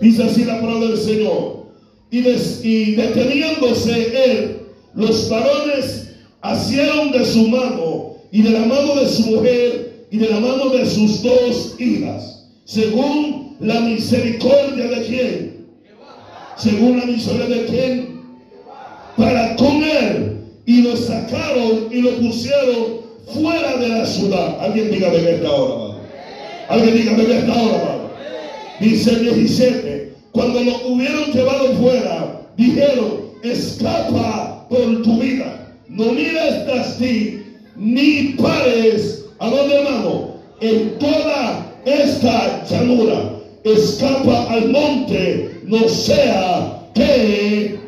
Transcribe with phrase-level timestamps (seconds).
[0.00, 1.66] Dice así la palabra del Señor.
[2.10, 4.58] Y, deteniéndose él,
[4.94, 10.28] los varones asieron de su mano y de la mano de su mujer y de
[10.28, 15.66] la mano de sus dos hijas, según la misericordia de quién.
[16.56, 18.20] Según la misericordia de quién.
[19.16, 20.32] Para con él.
[20.64, 23.00] Y lo sacaron y lo pusieron
[23.32, 24.58] fuera de la ciudad.
[24.60, 25.98] Alguien diga en esta hora.
[26.68, 27.95] Alguien diga en esta hora.
[28.80, 36.66] Dice el 17, cuando lo hubieron llevado fuera, dijeron, escapa por tu vida, no mires
[36.66, 37.42] tras ti,
[37.74, 40.36] ni pares, ¿a dónde hermano?
[40.60, 43.32] En toda esta llanura,
[43.64, 47.78] escapa al monte, no sea que,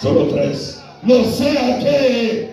[0.00, 2.48] solo tres, no sea que,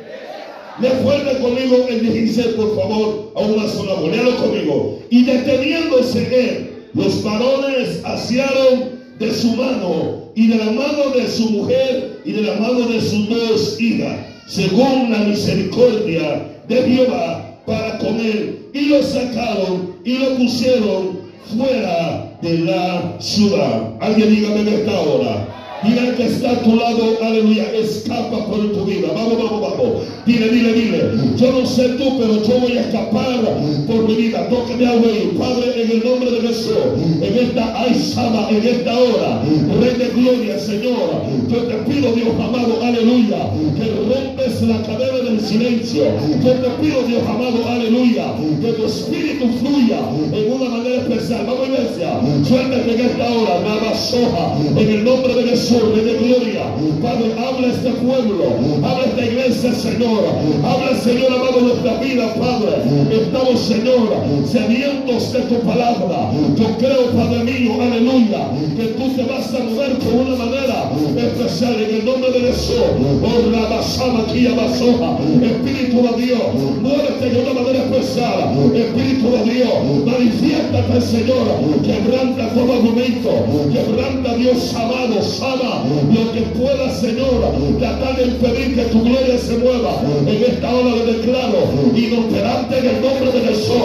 [0.81, 4.01] le fuerte conmigo el 16, por favor, a una sola.
[4.01, 4.99] Léalo conmigo.
[5.09, 11.49] Y deteniéndose él, los varones asiaron de su mano y de la mano de su
[11.49, 17.97] mujer y de la mano de sus dos hijas, según la misericordia de Jehová para
[17.97, 18.69] con él.
[18.73, 21.19] Y lo sacaron y lo pusieron
[21.55, 23.93] fuera de la ciudad.
[23.99, 25.54] Alguien dígame en esta hora.
[25.83, 29.09] Diga al que está a tu lado, aleluya, escapa por tu vida.
[29.13, 30.03] Vamos, vamos, vamos.
[30.25, 31.03] Dile, dile, dile.
[31.37, 33.39] Yo no sé tú, pero yo voy a escapar
[33.85, 34.47] por mi vida.
[34.49, 36.77] Tóqueme a oír, Padre, en el nombre de Jesús.
[37.21, 39.41] En esta ay, Sama, en esta hora,
[39.81, 41.23] Rey de gloria, Señor.
[41.49, 46.05] Yo te pido, Dios amado, aleluya, que rompes la cadena del silencio.
[46.43, 49.99] Yo te pido, Dios amado, aleluya, que tu espíritu fluya
[50.33, 51.45] en una manera especial.
[51.45, 52.19] Vamos, iglesia.
[52.47, 56.63] Suéltate en esta hora, nada soja, en el nombre de Jesús, Rey de gloria.
[57.01, 58.45] Padre, habla este pueblo,
[58.83, 60.21] habla esta iglesia, Señor.
[60.63, 62.85] Habla, Señor, amado, nuestra vida, Padre.
[63.11, 64.13] Estamos, Señor,
[64.45, 66.29] sedientos de tu palabra.
[66.55, 71.81] Yo creo, Padre mío, aleluya, que tú te vas a mover por una manera especial
[71.81, 72.75] en el nombre de Jesús.
[73.23, 75.17] Oh, la basama aquí, basoja.
[75.41, 76.41] Espíritu de Dios,
[76.81, 78.53] muévete de una manera especial.
[78.75, 79.73] Espíritu de Dios,
[80.05, 81.47] manifiéstate, Señor.
[81.83, 83.31] Quebranta todo argumento.
[83.73, 85.21] Quebranta, Dios amado,
[85.63, 90.01] lo que pueda, Señor, tratar de impedir que tu gloria se mueva.
[90.27, 91.57] En esta hora le declaro,
[91.95, 93.75] inoperante en el nombre de Jesús.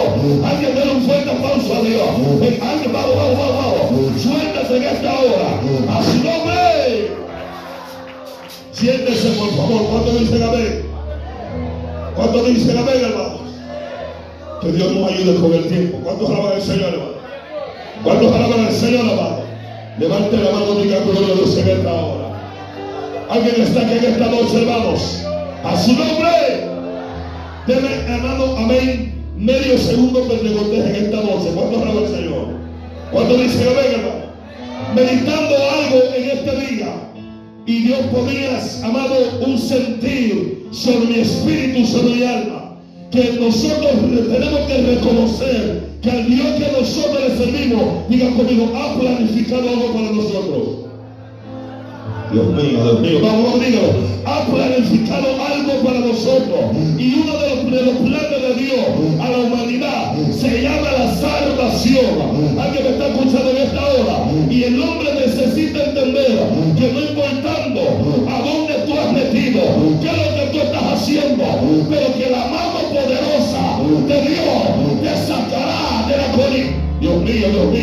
[0.43, 2.09] Alguien dé un fuerte aplauso a Dios.
[2.61, 4.21] Alguien, vamos, vamos, vamos.
[4.21, 5.97] Suéltate en esta hora.
[5.97, 7.11] A su nombre.
[8.71, 9.81] Siéntese, por favor.
[9.91, 10.85] ¿Cuánto dicen amén?
[12.15, 13.41] ¿Cuánto dicen amén, hermanos?
[14.61, 15.97] Que Dios nos ayude con el tiempo.
[16.03, 17.11] ¿Cuántos alaban al Señor, hermano?
[18.03, 19.40] ¿Cuántos alaban al Señor, amado?
[19.99, 22.31] Levante la mano y diga gloria Dios en esta hora.
[23.29, 25.23] Alguien está aquí en esta noche, hermanos.
[25.63, 26.29] A su nombre.
[27.67, 29.13] Deme, hermano, amén.
[29.35, 31.51] Medio segundo conteje en esta noche.
[31.53, 32.47] ¿Cuántos alaban al Señor?
[33.11, 34.31] ¿Cuántos dicen amén, hermano?
[34.95, 36.93] Meditando algo en este día.
[37.65, 39.15] Y Dios ponías, amado,
[39.45, 42.77] un sentir sobre mi espíritu, sobre mi alma.
[43.11, 43.91] Que nosotros
[44.31, 49.93] tenemos que reconocer que al Dios que nosotros le servimos, diga conmigo, ha planificado algo
[49.93, 50.81] para nosotros.
[52.31, 54.11] Dios mío, Dios mío, vamos, dígalo.
[54.25, 56.59] Ha planificado algo para nosotros.
[56.97, 58.85] Y uno de los, de los planes de Dios
[59.19, 62.57] a la humanidad se llama la salvación.
[62.59, 64.31] Alguien me está escuchando en esta hora.
[64.49, 66.39] Y el hombre necesita entender
[66.77, 67.60] que no importando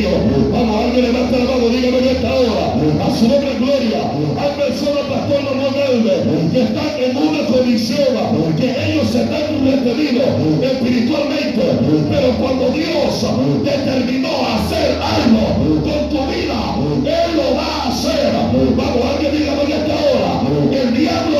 [0.08, 0.48] mío.
[0.52, 2.74] Vamos, alguien levanta la mano, dígame en esta hora.
[3.04, 4.00] A su nombre gloria.
[4.38, 5.48] Hay personas, pastor
[5.78, 8.08] Galvez, que están en una condición
[8.56, 10.28] que ellos están retenidos
[10.62, 11.62] espiritualmente.
[12.10, 13.26] Pero cuando Dios
[13.64, 16.60] determinó hacer algo con tu vida,
[17.04, 18.32] Él lo va a hacer.
[18.76, 20.30] Vamos, alguien dígame en esta hora.
[20.72, 21.37] El diablo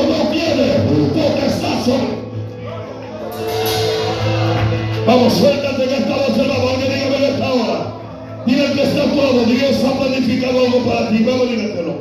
[11.19, 11.93] algo para ti, vamos, dígatelo.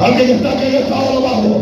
[0.00, 1.53] Alguien está aquí en esta hora abajo.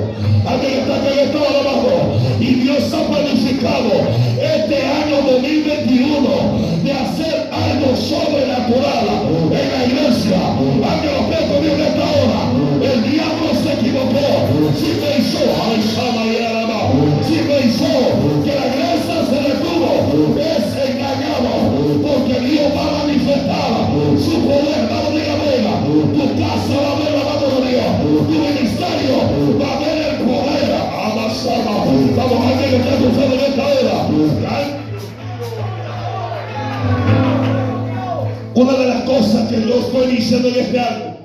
[39.52, 41.16] Que yo estoy diciendo en este año,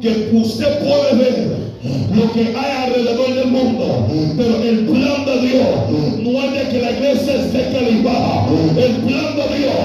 [0.00, 1.66] que usted puede ver
[2.14, 4.06] lo que hay alrededor del mundo.
[4.36, 5.68] Pero el plan de Dios
[6.22, 8.46] no es de que la iglesia esté calibada.
[8.76, 9.76] El plan de Dios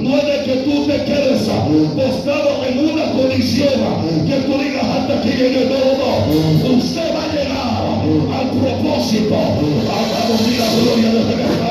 [0.00, 1.48] no es de que tú te quedes
[1.96, 3.68] postrado en una condición
[4.26, 6.76] que tú digas hasta que llegue todo.
[6.76, 7.80] Usted va a llegar
[8.38, 9.34] al propósito.
[9.34, 11.69] A la gloria desde esta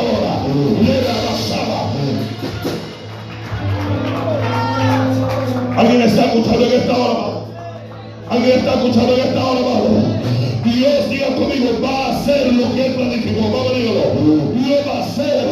[6.89, 7.45] esta hora?
[8.29, 9.59] Alguien está escuchando en esta hora.
[10.63, 13.41] Dios diga conmigo, va a hacer lo que Él planificó.
[13.41, 14.01] Vamos, dígalo.
[14.53, 15.45] Dios va a hacer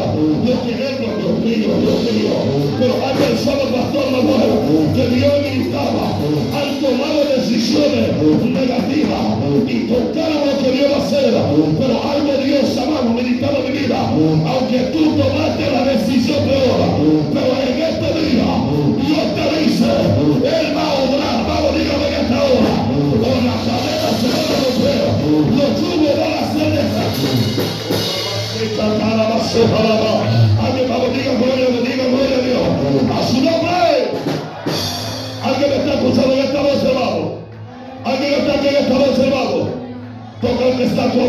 [0.46, 0.98] lo que Él.
[0.98, 2.34] Dios mío, Dios mío.
[2.80, 6.18] Pero hay personas, pastor Manuel, que Dios ministraba,
[6.54, 8.14] han tomado decisiones
[8.44, 9.22] negativas
[9.68, 11.34] y tocaron lo que Dios va hacer.
[11.80, 12.87] Pero algo Dios, amado,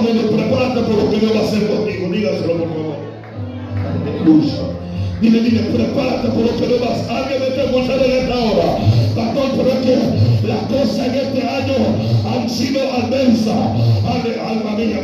[0.08, 2.08] conmigo, prepárate por lo que Dios va a hacer contigo.
[2.10, 2.96] Dígaselo, por favor.
[4.08, 4.54] Aleluya.
[5.20, 7.10] Dile, dile, prepárate por lo que no vas.
[7.10, 8.78] Alguien me está escuchando en esta hora.
[9.16, 11.74] Pastor, pero es que las cosas en este año
[12.32, 13.56] han sido adversas.
[14.48, 15.02] Alma mía,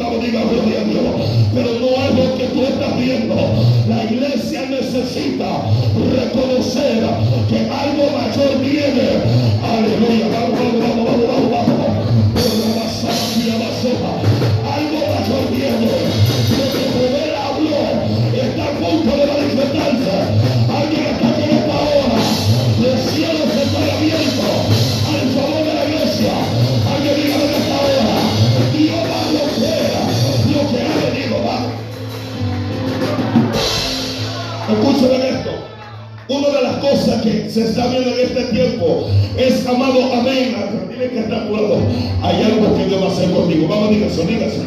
[37.54, 39.06] se está viendo en este tiempo
[39.38, 40.56] es, amado, amén.
[40.90, 41.78] Dile que está acuerdo.
[42.20, 43.68] Hay algo que Dios va a hacer contigo.
[43.68, 44.62] Vamos, dígase, dígase.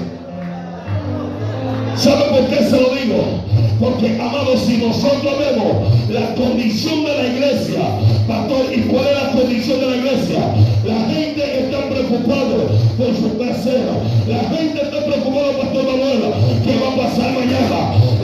[1.98, 3.44] ¿Sabe por qué se lo digo?
[3.82, 7.82] Porque, amados, si nosotros vemos la condición de la iglesia,
[8.26, 10.40] pastor, ¿y cuál es la condición de la iglesia?
[10.86, 12.56] La gente está preocupada
[12.98, 14.00] por su casera.
[14.30, 16.24] La gente está preocupada, pastor Manuel,
[16.64, 18.17] ¿qué va a pasar mañana?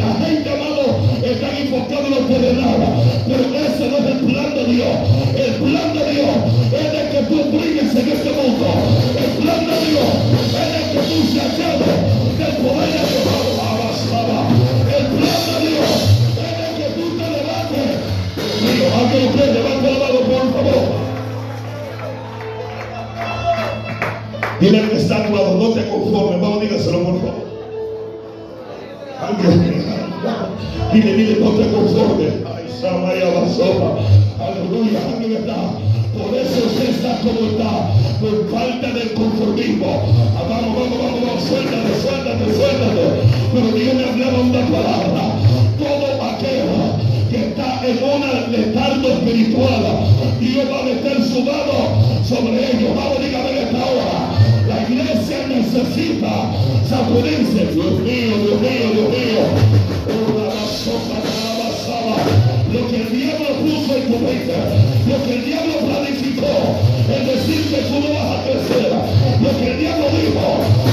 [1.24, 2.80] La gente, amado, está enfocada en lo terrenal.
[3.28, 4.96] Pero ese no es el plan de Dios.
[5.38, 6.36] El plan de Dios
[6.74, 8.68] es de que tú brilles en este mundo.
[9.16, 10.12] El plan de Dios
[10.52, 11.82] es de que tú lleno
[30.94, 32.34] dile, dile, no te conformes.
[32.45, 32.63] Ay.
[34.40, 35.00] Aleluya,
[35.40, 35.56] está.
[36.13, 37.90] Por eso usted está como está,
[38.22, 40.04] por falta del conformismo.
[40.38, 43.06] Ah, vamos, vamos, vamos, vamos, suéltate, suéltate, suéltate.
[43.54, 45.24] Pero Dios me hablaba una palabra.
[45.80, 46.69] Todo aquel
[47.31, 49.84] que está en una letargo espiritual,
[50.40, 52.95] Dios va a meter su mano sobre ellos.
[52.95, 54.44] Vamos, dígame esta hora.
[54.68, 56.52] La iglesia necesita
[56.88, 57.73] sacudirse.
[57.73, 59.72] Dios mío, Dios mío, Dios mío.
[60.85, 60.92] Lo
[62.90, 64.54] que el diablo puso en tu mente,
[65.07, 66.75] lo que el diablo planificó,
[67.09, 68.92] es decir que tú no vas a crecer,
[69.42, 70.93] lo que el diablo dijo,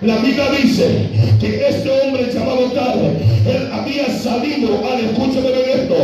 [0.00, 1.06] La Biblia dice
[1.38, 3.14] que este hombre llamado Tare,
[3.46, 5.94] él había salido, al escúchame bien esto,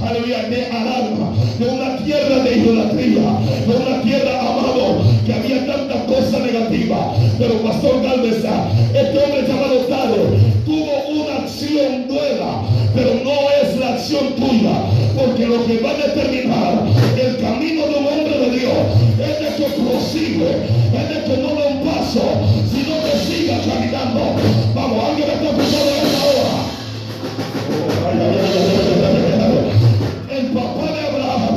[0.00, 3.22] aleluya, de Arama, de una tierra de idolatría,
[3.66, 7.00] de una tierra, amado, que había tantas cosas negativas.
[7.36, 10.22] Pero Pastor Galvez, este hombre llamado Tare,
[10.64, 12.62] tuvo una acción nueva,
[12.94, 14.84] pero no es la acción tuya,
[15.16, 16.86] porque lo que va a determinar
[17.20, 18.72] el camino de un hombre de Dios
[19.18, 20.77] es de que prosigue,
[24.74, 26.54] Vamos, alguien está escuchando esta hora.
[30.30, 31.56] El papá de Abraham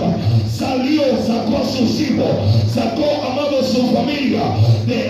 [0.49, 2.27] salió, sacó a sus hijos,
[2.73, 4.41] sacó amado a su familia
[4.85, 5.00] de,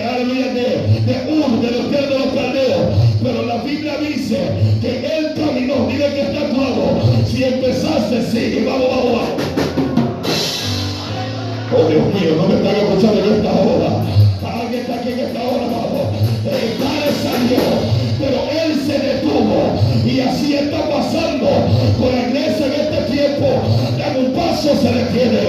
[24.82, 25.42] se detiene.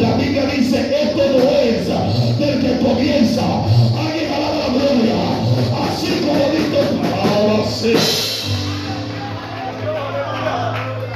[0.00, 3.42] La Biblia dice, esto no es del que comienza.
[3.98, 5.14] Alguien alaba la gloria.
[5.88, 6.80] Así como dice,
[7.22, 7.94] ahora sí.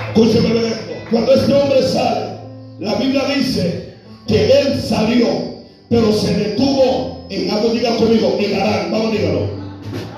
[0.08, 0.92] Escúcheme esto.
[1.10, 2.26] Cuando este hombre sale,
[2.80, 3.94] la Biblia dice
[4.26, 5.26] que él salió,
[5.90, 8.90] pero se detuvo en algo, diga conmigo, en Arán.
[8.90, 9.40] Vamos, dígalo.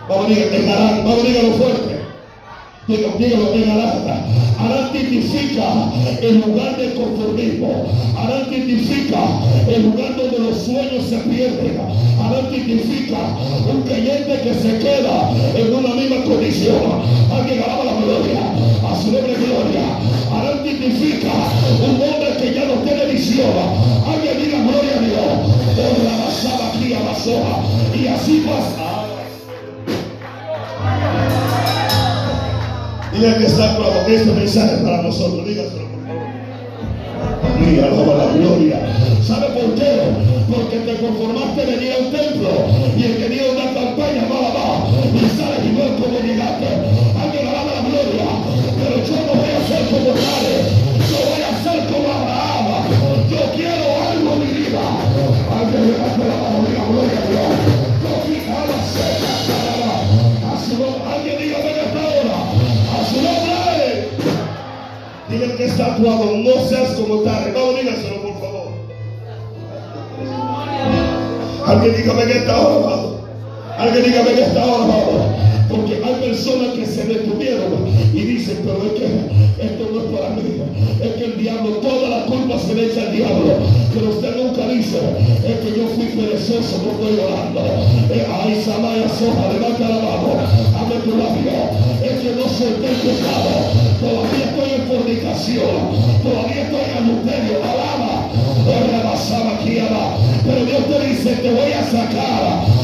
[0.08, 1.04] Vamos, dígalo, en Arán.
[1.04, 1.99] Vamos, dígalo fuerte.
[2.90, 4.02] Dígalo, dígalo, en Arán.
[4.58, 7.86] Arán tipifica el lugar del conformismo.
[8.18, 9.20] Arán tipifica
[9.68, 11.78] el lugar donde los sueños se pierden.
[12.20, 13.18] Arán tipifica
[13.72, 16.82] un creyente que se queda en una misma condición.
[17.32, 18.40] Alguien alaba la gloria.
[18.82, 19.86] A su nombre gloria.
[20.34, 21.30] Arán tipifica
[21.86, 23.54] un hombre que ya no tiene visión.
[24.04, 25.30] Alguien diga gloria a Dios.
[25.76, 27.54] Por la basada aquí a la soja.
[27.94, 28.90] Y así pasa.
[33.12, 34.06] Dile que está claro.
[34.08, 35.46] Este mensaje para nosotros.
[35.46, 36.28] Dígaselo, por favor.
[37.60, 38.80] Mira, alaba la gloria.
[39.22, 39.90] ¿Sabe por qué?
[40.50, 42.48] Porque te conformaste de ir a un templo
[42.96, 43.74] y el que dio una
[66.00, 67.52] no seas como tal.
[67.52, 68.68] Vamos, dígaselo, por favor.
[71.66, 73.20] Alguien dígame que esta hora, amado.
[73.78, 75.40] Alguien dígame que esta hora, amado.
[75.68, 79.06] Porque hay personas que se detuvieron y dicen, pero es que
[79.64, 80.62] esto no es para mí.
[81.00, 83.52] Es que el diablo, toda la culpa se le echa al diablo.
[83.94, 84.98] Pero usted nunca dice,
[85.46, 87.60] es que yo fui perezoso, no estoy orando.
[88.10, 90.34] Eh, ay, Samaya Soja, levanta la mano,
[90.78, 91.90] abre tu labio.
[92.02, 93.52] Es que no solté el pecado.
[94.00, 95.76] Todavía estoy en fornicación.
[96.22, 97.56] Todavía estoy en adulterio.
[97.62, 98.28] Alaba.
[98.66, 100.16] Ahora basaba aquí, alaba.
[100.44, 102.79] Pero Dios te dice, te voy a sacar.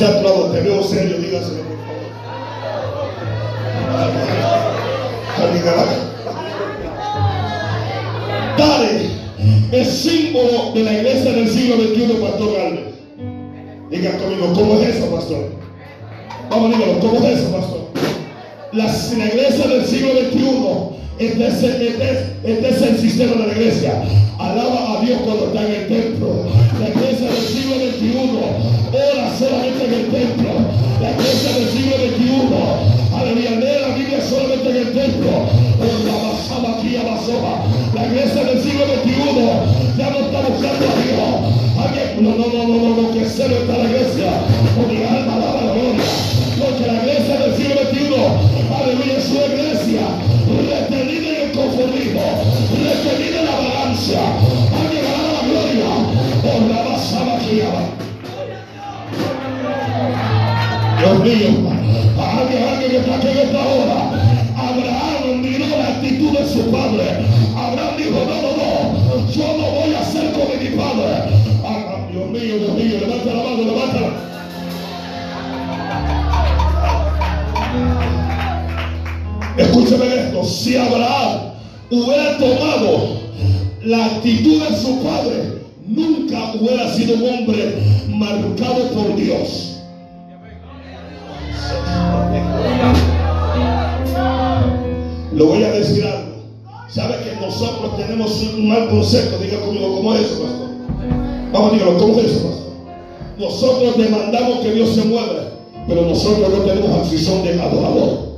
[0.00, 0.06] Te
[0.62, 2.08] veo serio, dígaselo por favor.
[8.56, 9.10] Dale
[9.72, 12.94] es símbolo de la iglesia del siglo XXI, Pastor Galvez.
[13.90, 15.50] Diga conmigo, ¿cómo es eso, pastor?
[16.48, 17.80] Vamos, dígalo, ¿cómo es eso, pastor?
[18.72, 24.02] La, iglesia del siglo XXI, es, este, es, este es el sistema de la iglesia.
[24.38, 26.46] Alaba a Dios cuando está en el templo.
[26.80, 28.79] La iglesia del siglo XXI
[29.40, 30.50] solamente en el templo.
[31.00, 35.30] La iglesia del siglo XXI, aleluya, lee la Biblia solamente en el templo.
[35.80, 36.20] La.
[37.94, 41.60] La iglesia del siglo XXI ya no está buscando a Dios.
[42.20, 44.30] No, no, no, no, no, que cero está la iglesia.
[80.44, 81.52] Si Abraham
[81.90, 83.20] hubiera tomado
[83.84, 87.78] la actitud de su padre, nunca hubiera sido un hombre
[88.08, 89.78] marcado por Dios.
[95.32, 96.30] Le voy a decir algo.
[96.88, 99.38] ¿Sabe que nosotros tenemos un mal concepto?
[99.38, 100.68] Diga conmigo, ¿cómo es eso, pastor?
[101.52, 102.72] Vamos, dígalo, ¿cómo es eso, pastor?
[103.38, 105.50] Nosotros demandamos que Dios se mueva,
[105.86, 108.30] pero nosotros no tenemos acción de adorador.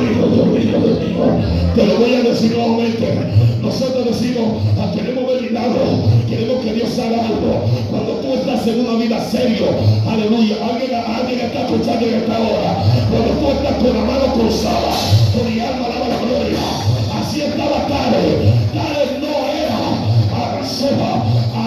[0.00, 0.90] Mío, Dios mío.
[1.74, 3.06] Te lo voy a decir nuevamente.
[3.62, 5.88] Nosotros decimos, ah, queremos ver milagros,
[6.28, 7.68] queremos que Dios haga algo.
[7.90, 9.66] Cuando tú estás en una vida serio,
[10.08, 12.82] aleluya, alguien, alguien está escuchando en esta hora.
[13.10, 14.92] Cuando tú estás con la mano cruzada,
[15.36, 16.58] con mi alma alaba la gloria.
[17.20, 18.40] Así estaba Karen.
[18.72, 19.78] Karen no era
[20.32, 20.58] a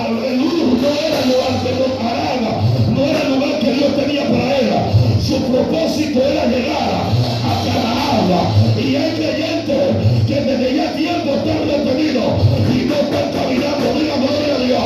[0.10, 1.72] el no era lugar de
[2.10, 2.52] Arana,
[2.96, 4.70] no era el lugar que Dios tenía para él.
[5.22, 7.23] Su propósito era llegar
[8.78, 12.34] Y hay creyentes que desde ya tiempo están detenidos
[12.70, 13.94] y no están caminando.
[13.94, 14.84] Diga gloria a Dios.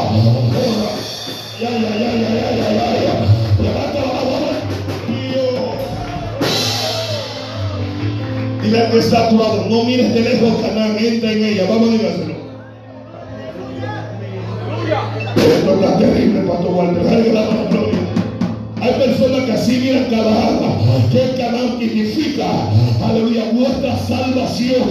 [1.59, 3.15] Ya, ya, ya, ya, ya, ya, ya, ya.
[3.61, 4.47] Levanta la mano.
[8.61, 9.65] Dile que está a tu lado.
[9.69, 10.97] No mires de lejos Canaán.
[10.99, 11.65] Entra en ella.
[11.69, 12.35] Vamos a dígaselo.
[15.35, 17.76] Esto está terrible, Pastor Walter.
[18.87, 20.59] Hay personas que así miran Canaán,
[21.11, 22.45] que Canaán significa,
[23.03, 24.87] aleluya, vuestra salvación.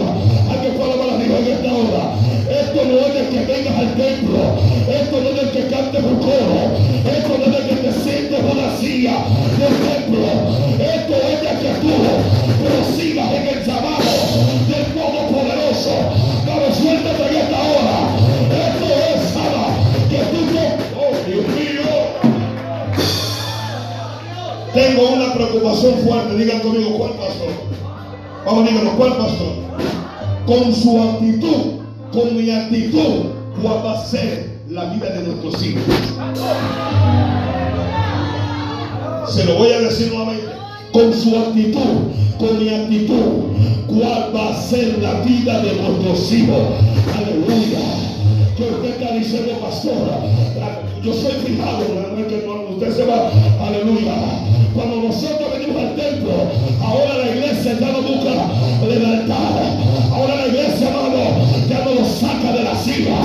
[0.51, 2.13] Hay que fue la Dios en esta hora.
[2.45, 4.39] Esto no es el que vengas al templo,
[4.87, 6.77] esto no es el que cante un coro,
[7.09, 9.17] esto no es el que te sientes en la silla
[9.57, 10.29] del templo,
[10.77, 11.95] esto es el que tú
[12.69, 14.13] prosigas en el llamado
[14.69, 16.36] del Todopoderoso.
[25.57, 26.37] Una preocupación fuerte.
[26.37, 27.49] Digan conmigo, ¿cuál pastor?
[28.45, 29.55] Vamos, díganos, ¿cuál pastor?
[30.47, 31.81] Con su actitud,
[32.13, 33.31] con mi actitud,
[33.63, 35.83] ¿cuál va a ser la vida de nuestros hijos?
[39.29, 40.47] Se lo voy a decir nuevamente.
[40.93, 41.81] Con su actitud,
[42.39, 43.25] con mi actitud,
[43.89, 46.61] ¿cuál va a ser la vida de nuestros hijos?
[47.17, 48.06] Aleluya
[48.57, 50.21] que usted está diciendo, pastora,
[51.03, 51.85] yo soy fijado,
[52.71, 54.15] usted se va, aleluya.
[54.75, 56.33] Cuando nosotros venimos al templo,
[56.83, 58.31] ahora la iglesia ya no busca
[58.89, 59.63] levantar.
[60.13, 61.17] Ahora la iglesia, hermano,
[61.69, 63.17] ya no lo saca de la silla.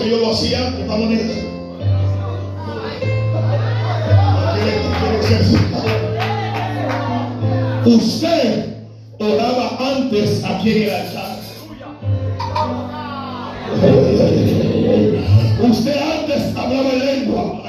[0.00, 1.50] Que yo lo hacía vamos a ir.
[7.84, 8.76] Usted
[9.18, 11.36] oraba antes aquí en el altar.
[15.62, 17.62] Usted antes hablaba en lengua.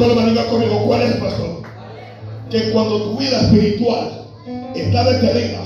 [0.00, 0.30] Problema?
[0.30, 1.62] Diga conmigo, ¿cuál es, pastor?
[2.50, 4.24] Que cuando tu vida espiritual
[4.74, 5.60] está detenida,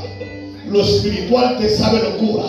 [0.69, 2.45] lo espiritual te sabe locura.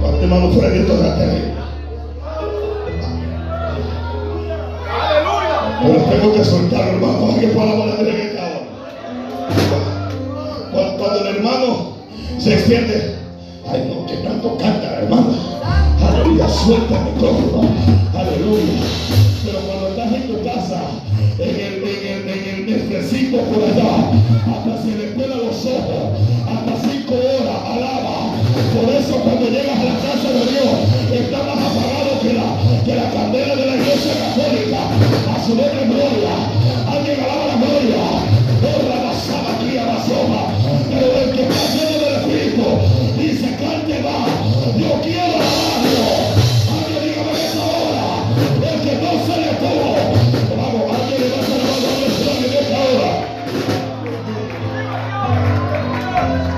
[0.00, 1.50] Cuánto hermano Freddy, esto está terrible.
[5.82, 8.60] Pero tengo que soltar, hermano, que esta hora.
[10.72, 11.96] Cuando, cuando el hermano
[12.38, 13.16] se extiende,
[13.70, 14.79] ay no, que tanto canta.
[16.64, 17.62] Suéltame todo.
[18.14, 18.84] Aleluya.
[19.44, 20.82] Pero cuando estás en tu casa,
[21.38, 24.12] en el, en el, en el por allá,
[24.44, 28.36] hasta se le cuelan los ojos, hasta cinco horas, alaba.
[28.76, 31.49] Por eso cuando llegas a la casa de Dios, está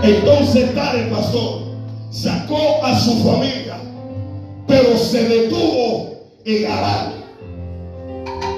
[0.03, 1.63] Entonces tal el pastor
[2.11, 3.77] sacó a su familia,
[4.67, 7.13] pero se detuvo en Arán.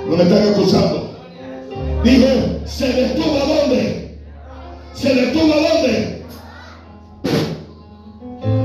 [0.09, 1.11] ¿No me están escuchando?
[2.02, 4.18] Dije, se detuvo a dónde?
[4.94, 6.22] ¿Se detuvo a dónde?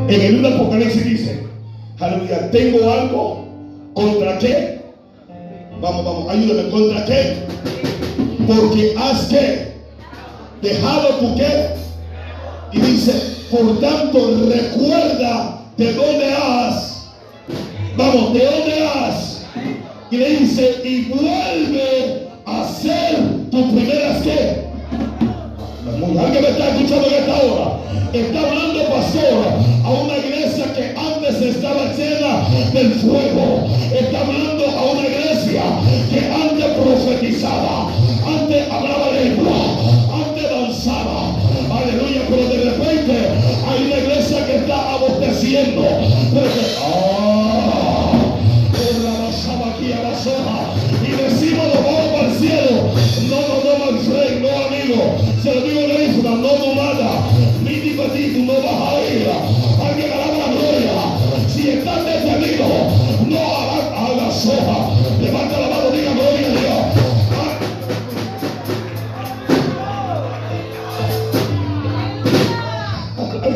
[0.08, 1.44] En el libro de Apocalipsis dice,
[2.00, 3.46] aleluya, tengo algo
[3.94, 4.82] contra qué.
[5.82, 7.36] Vamos, vamos, ayúdame, contra qué.
[8.48, 9.74] Porque has que
[10.62, 11.80] dejado tu qué.
[12.72, 13.14] Y dice,
[13.50, 17.08] por tanto, recuerda de dónde has.
[17.98, 19.46] Vamos, de dónde has.
[20.12, 24.70] Y le dice, y vuelve a hacer tus primeras qué.
[26.18, 27.80] Alguien me está escuchando en esta hora.
[28.14, 29.46] Está hablando, pastor,
[29.84, 33.68] a una iglesia que antes estaba llena del fuego.
[33.94, 35.62] Está hablando a una iglesia
[36.10, 37.92] que antes profetizaba,
[38.26, 39.54] antes hablaba lengua,
[40.12, 41.29] antes danzaba.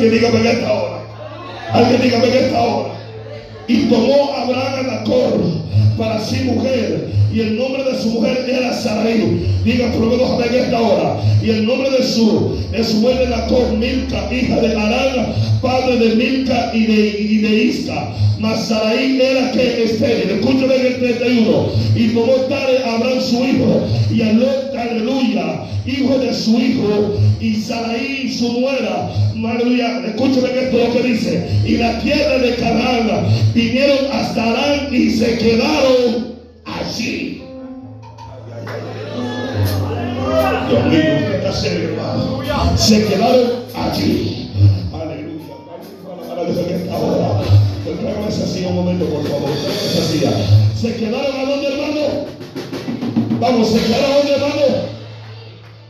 [0.04, 1.00] Alguien dígame en esta hora.
[1.72, 2.90] Alguien dígame en esta hora.
[3.70, 5.40] Y tomó Abraham a Nacor
[5.98, 7.10] para sí mujer.
[7.34, 9.48] Y el nombre de su mujer era Sarai.
[9.64, 11.16] Diga menos en esta hora.
[11.42, 15.36] Y el nombre de su, de su mujer era Nacor, Milca, hija de Arán,
[15.92, 18.14] de Milca y de, y de Isca.
[18.40, 20.32] Mas Sarai era que estéril.
[20.32, 21.70] Escúchame en el 31.
[21.96, 23.88] Y tomó Tare Abraham su hijo.
[24.12, 27.16] Y Alot, aleluya, hijo de su hijo.
[27.40, 29.10] Y Sarai su nuera.
[29.46, 30.02] Aleluya.
[30.08, 31.48] Escúchame esto lo que dice.
[31.66, 36.34] Y la tierra de Canaán vinieron hasta Arán y se quedaron
[36.66, 37.42] allí.
[40.70, 41.90] Dios mío, está serio.
[42.76, 44.43] Se quedaron allí.
[48.74, 49.50] Momento, por favor.
[50.76, 52.02] Se quedaron a dónde, hermano.
[53.40, 54.94] Vamos, se quedaron a dónde, hermano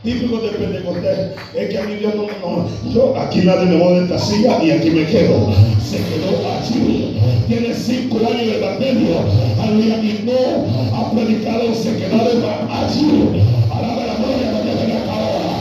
[0.04, 1.18] típico de Pentecostés
[1.54, 4.62] es que a mí Dios no, no, yo aquí nadie me mueve de esta silla
[4.62, 5.50] y aquí me quedo.
[5.82, 7.18] Se quedó allí.
[7.48, 9.16] Tiene cinco años de evangelio.
[9.62, 9.96] Aleluya.
[9.96, 13.44] Y no ha predicado, se quedaron allí.
[13.72, 15.52] Alaba la gloria de Dios en esta hora.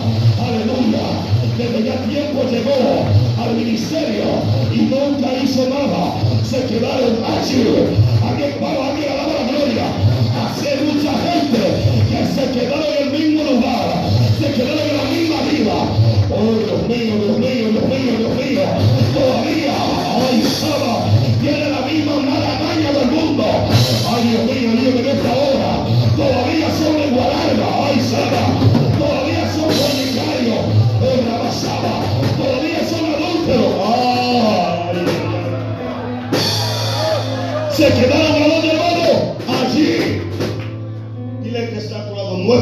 [0.46, 1.04] Aleluya.
[1.58, 4.26] Desde ya tiempo llegó al ministerio
[4.74, 6.16] y nunca hizo nada.
[6.54, 7.66] Se quedaron allí.
[8.22, 9.86] Aquí, vamos, aquí alaba la gloria.
[10.38, 11.62] Así mucha gente
[12.12, 14.04] que se quedaron en el mismo lugar
[14.40, 15.74] se quedaron en la misma vida.
[16.30, 18.62] Oh, Dios mío, Dios mío, Dios mío, Dios mío.
[19.16, 19.74] Todavía,
[20.30, 21.06] ay, Saba,
[21.42, 23.44] tiene la misma maragaña del mundo.
[24.14, 25.72] Ay, Dios mío, Dios en esta hora.
[26.16, 26.53] Todavía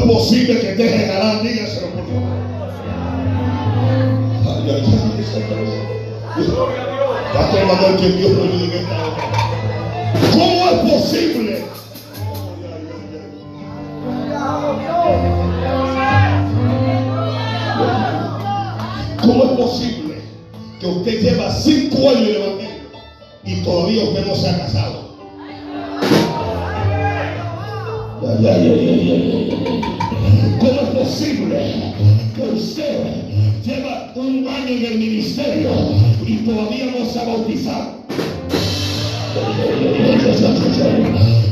[0.02, 2.22] es posible que te regalan, dígaselo por favor.
[4.46, 5.22] Ay, ay, ay,
[7.96, 8.96] que Dios lo esta.
[10.32, 11.64] ¿Cómo es posible?
[19.20, 20.14] ¿Cómo es posible
[20.80, 22.38] que usted lleva cinco años de
[23.44, 25.12] y todavía usted no se ha casado?
[28.24, 29.91] Ay, ay, ay.
[30.60, 31.58] ¿Cómo es posible
[32.36, 33.04] que usted
[33.64, 35.70] lleva un año en el ministerio
[36.26, 38.02] y todavía no se ha bautizado?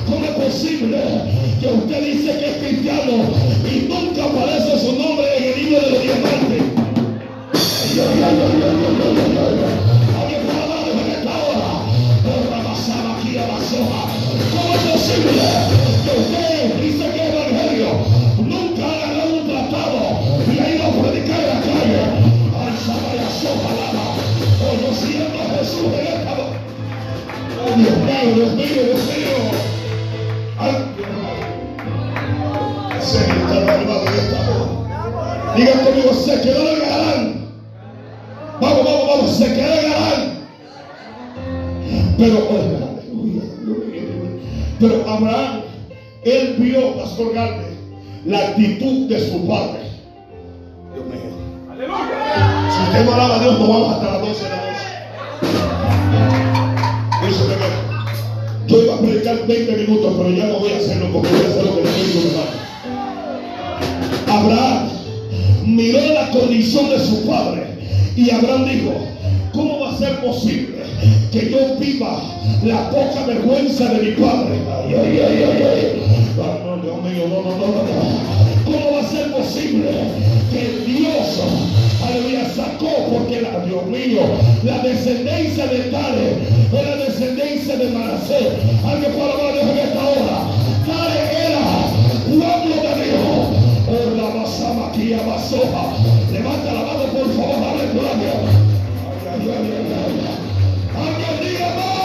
[0.07, 0.99] ¿Cómo es posible
[1.61, 3.25] que usted dice que es cristiano
[3.65, 5.30] y nunca aparece su nombre
[28.23, 29.29] Dios mío, Dios mío, Dios mío.
[30.59, 30.73] Ay,
[33.01, 35.55] Señor, está hermano en esta hora.
[35.57, 37.47] Digan conmigo, se quedó en Galán.
[38.61, 40.41] Vamos, vamos, vamos, se quedó en Galán.
[42.19, 44.03] Pero, aleluya, aleluya.
[44.79, 45.63] pero Abraham,
[46.25, 47.71] él vio, Pastor Galde,
[48.27, 49.81] la actitud de su padre.
[50.93, 51.31] Dios mío.
[52.71, 54.60] Si usted no alaba a Dios, no vamos hasta las 12 de la
[58.71, 61.49] Yo iba a predicar 20 minutos, pero ya no voy a hacerlo porque voy a
[61.49, 62.61] hacer lo que le digo, hermano.
[64.29, 64.89] Abraham
[65.67, 67.65] miró la condición de su padre
[68.15, 68.93] y Abraham dijo,
[69.53, 70.77] ¿cómo va a ser posible
[71.33, 72.23] que yo viva
[72.65, 74.61] la poca vergüenza de mi padre?
[74.71, 76.03] Ay, ay, ay, ay, ay.
[76.65, 78.41] No, Dios mío, no, no, no, no.
[78.65, 79.91] ¿Cómo va a ser posible
[80.53, 81.41] que Dios,
[82.07, 84.21] aleluya, sacó, porque Dios mío,
[84.63, 86.37] la descendencia de Tare
[86.73, 88.49] es la descendencia de Manasés.
[88.85, 90.39] Alguien puede hablar de Dios en esta hora.
[90.87, 91.65] Tare era
[92.27, 93.37] pueblo de Dios.
[94.17, 95.83] La masama aquí, amasoja.
[96.33, 98.33] Levanta la mano, por favor, dale gloria.
[100.97, 102.01] Alguien diga más.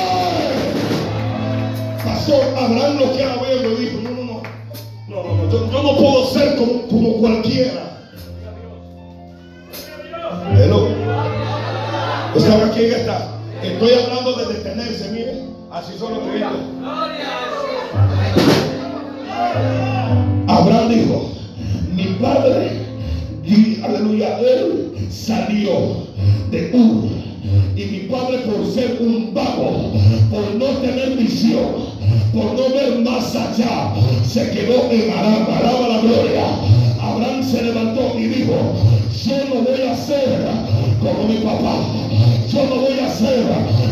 [2.04, 4.42] Pastor, Abraham lo que era bueno dijo, no, no, no,
[5.08, 7.84] no, no, no, yo, yo no puedo ser como, como cualquiera.
[10.58, 10.90] Hello.
[12.38, 13.35] ¿Sabe aquí está?
[13.66, 16.62] Estoy hablando de detenerse, mire, así son los creyentes.
[20.48, 21.30] Abraham dijo,
[21.94, 22.72] mi padre,
[23.44, 25.72] y aleluya, él salió
[26.52, 27.10] de Ur.
[27.76, 29.92] Y mi padre por ser un vago,
[30.32, 31.96] por no tener visión,
[32.34, 36.46] por no ver más allá, se quedó en Aram, alaba la gloria.
[37.02, 38.54] Abraham se levantó y dijo,
[39.26, 40.48] yo no voy a ser
[41.02, 41.76] como mi papá,
[42.56, 43.44] yo no voy a ser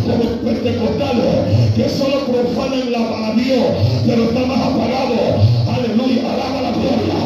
[0.07, 3.59] como los pentecostales que solo profanan la a Dios,
[4.07, 5.19] pero está más apagado.
[5.67, 7.19] Aleluya, alaba la gloria.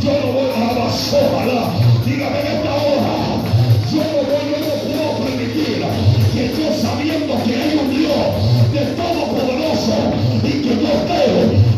[0.00, 1.68] Yo no voy a la sola,
[2.06, 3.14] dígame en esta hora,
[3.92, 5.84] yo no voy, yo no puedo permitir
[6.32, 8.24] que yo sabiendo que hay un Dios
[8.72, 9.96] de todopoderoso
[10.42, 11.22] y que yo esté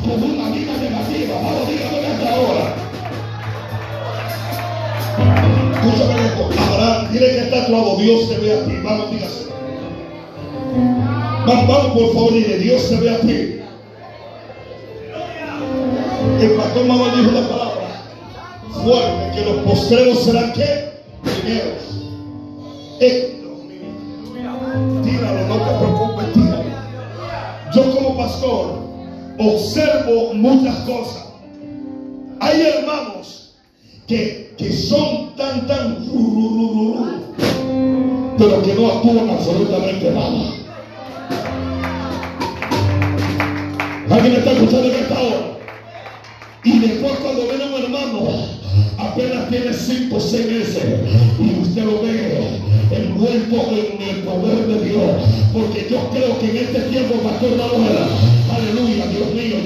[0.06, 1.34] con una vida negativa.
[1.42, 2.64] Vamos, dígame en esta hora.
[5.74, 6.69] Escúchame esto,
[7.12, 8.72] Dile que está a tu lado, Dios te ve a ti.
[8.82, 9.46] Vamos, dígase.
[11.46, 13.56] Vamos, por favor, dile, Dios te ve a ti.
[16.40, 17.80] El pastor Manuel dijo la palabra
[18.82, 20.90] fuerte, que los postreros serán qué?
[21.22, 21.82] Primeros.
[25.04, 26.64] Tíralo, no te preocupes, tíralo.
[27.74, 28.78] Yo como pastor
[29.38, 31.26] observo muchas cosas.
[32.40, 33.54] Hay hermanos
[34.06, 36.04] que, que son tan, tan,
[38.36, 40.52] pero que no actúan absolutamente nada.
[44.10, 45.58] ¿Alguien está escuchando en esta hora?
[46.62, 48.20] Y después cuando viene un hermano,
[48.98, 50.84] apenas tiene 5 o 6 meses
[51.38, 55.10] y usted lo ve envuelto en el poder de Dios.
[55.54, 57.96] Porque yo creo que en este tiempo, Pastor Manuel,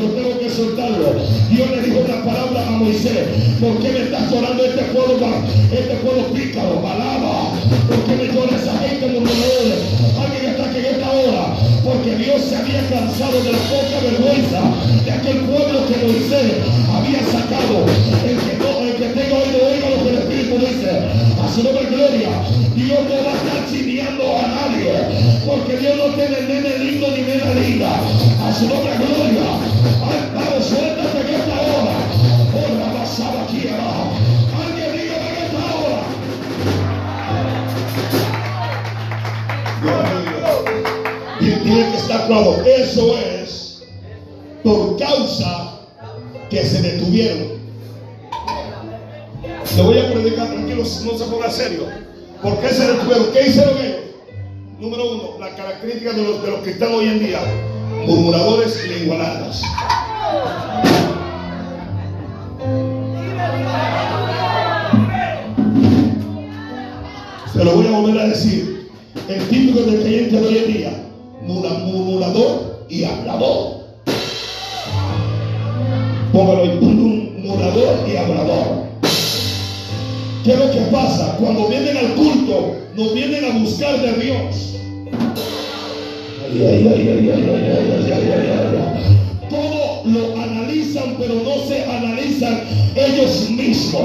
[0.05, 1.15] Tengo que soltarlo.
[1.51, 3.25] Dios le dijo una palabra a Moisés,
[3.59, 5.27] ¿por qué me estás llorando este pueblo,
[5.73, 6.79] este pueblo pícaro?
[6.87, 7.53] Alaba,
[7.89, 9.81] ¿por qué me llora esa gente murmuradores?
[10.21, 14.61] Alguien está aquí en esta hora, porque Dios se había cansado de la poca vergüenza
[15.05, 16.53] de aquel pueblo que Moisés
[16.93, 17.87] había sacado.
[18.29, 18.64] El que
[21.55, 22.31] Su nombre, gloria.
[22.75, 24.93] Dios no va a estar chineando a nadie,
[25.47, 27.93] porque Dios no tiene nene lindo ni nena linda.
[28.45, 29.61] A su nombre, gloria.
[30.35, 31.95] Vamos, suéltate en esta hora.
[32.57, 34.15] Oh, la pasaba aquí abajo.
[34.67, 36.03] Alguien dígame en esta hora.
[41.41, 43.85] Y tiene que estar claro, eso es
[44.65, 45.79] por causa
[46.51, 47.54] que se detuvieron.
[49.77, 51.89] Le voy a predicar tranquilo, no se ponga serio.
[52.41, 53.27] ¿Por qué se detuvieron?
[53.33, 54.01] ¿Qué hicieron ellos?
[54.79, 57.41] Número uno, la característica de los, de los cristianos hoy en día,
[58.07, 59.63] murmuradores y lengualargas.
[67.53, 68.91] Se lo voy a volver a decir.
[69.29, 71.04] El típico del creyente de hoy en día,
[83.85, 84.77] ser de Dios.
[89.51, 92.63] Todo lo analizan, pero no se analizan
[92.95, 94.03] ellos mismos.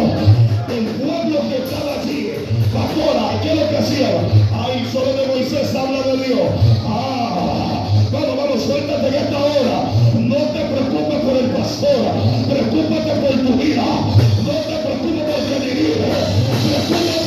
[0.70, 2.32] El pueblo que estaba allí,
[2.74, 4.14] pastora, ¿qué es lo que hacían?
[4.54, 6.50] Ahí solo de Moisés habla de Dios.
[6.88, 9.92] Ah, bueno, bueno, suéltate ya esta hora.
[10.16, 12.14] No te preocupes por el pastor,
[12.50, 13.86] preocúpate por tu vida.
[14.46, 17.19] No te preocupes por el que dirige.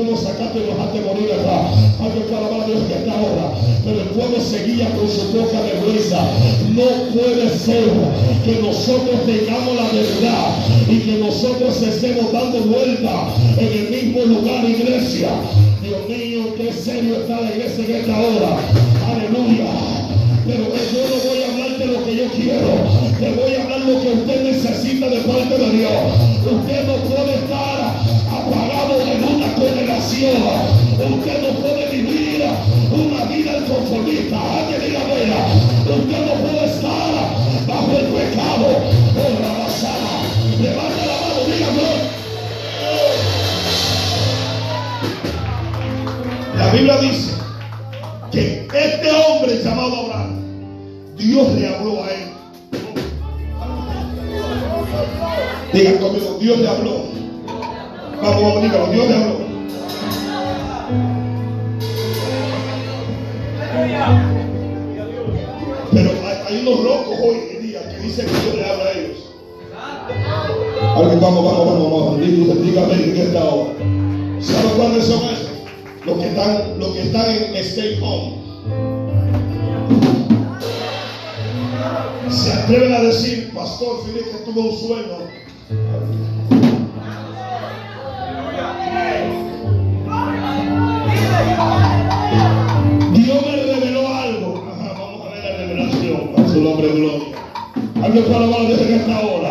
[0.00, 1.68] Tú nos sacaste y dejaste morir acá.
[2.00, 3.52] Alguien para alabar a Dios que está ahora.
[3.84, 6.20] Pero el pueblo seguía con su boca de vergüenza.
[6.72, 7.84] No puede ser
[8.44, 10.46] que nosotros tengamos la verdad
[10.88, 15.28] y que nosotros estemos dando vuelta en el mismo lugar, iglesia.
[15.82, 18.56] Dios mío, qué serio está la iglesia en esta hora.
[19.12, 20.00] Aleluya.
[20.46, 22.70] Pero yo no voy a hablarte lo que yo quiero.
[23.20, 25.92] Te voy a hablar lo que usted necesita de parte de Dios.
[26.44, 30.42] Usted no puede estar apagado en una condenación.
[30.98, 32.42] Usted no puede vivir
[32.92, 34.38] una vida conformista.
[34.58, 35.00] Alguien diga,
[35.88, 37.12] usted no puede estar
[37.66, 38.66] bajo el pecado.
[39.16, 40.14] Oh, la basada.
[40.60, 41.88] Levanta la mano, dígame.
[46.56, 47.32] La Biblia dice
[48.32, 50.40] que este hombre llamado Abraham,
[51.16, 52.30] Dios le habló a él.
[55.72, 57.04] Diga conmigo, Dios le habló.
[58.22, 59.39] Vamos, vamos, dígalo, Dios le habló.
[71.34, 72.20] Vamos, vamos, vamos, vamos.
[72.20, 73.72] Dígame en esta hora.
[74.40, 75.50] ¿Saben cuáles son esos?
[76.06, 78.40] Los que están, los que están en stay home.
[82.30, 85.18] Se atreven a decir, pastor, que tuve un sueño.
[93.12, 94.64] Dios me reveló algo.
[94.98, 96.32] Vamos a ver la revelación.
[96.36, 97.28] A su nombre, gloria.
[98.02, 99.49] Alguien para alabar desde esta hora.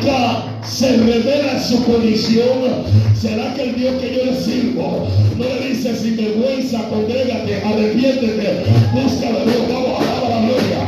[0.00, 2.84] Nunca se revela su condición.
[3.14, 8.64] ¿Será que el Dios que yo le sirvo no le dice sin vergüenza, congrégate, arrepiéntete,
[8.94, 10.80] busca a Dios, vamos a alabar la gloria?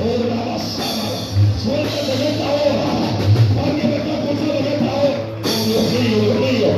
[0.00, 1.06] Oh, la basada.
[1.62, 2.88] Suéltate en esta hora.
[3.66, 5.18] Alguien me está escuchando en esta hora.
[5.44, 6.70] Oh, Dios mío, Dios mío.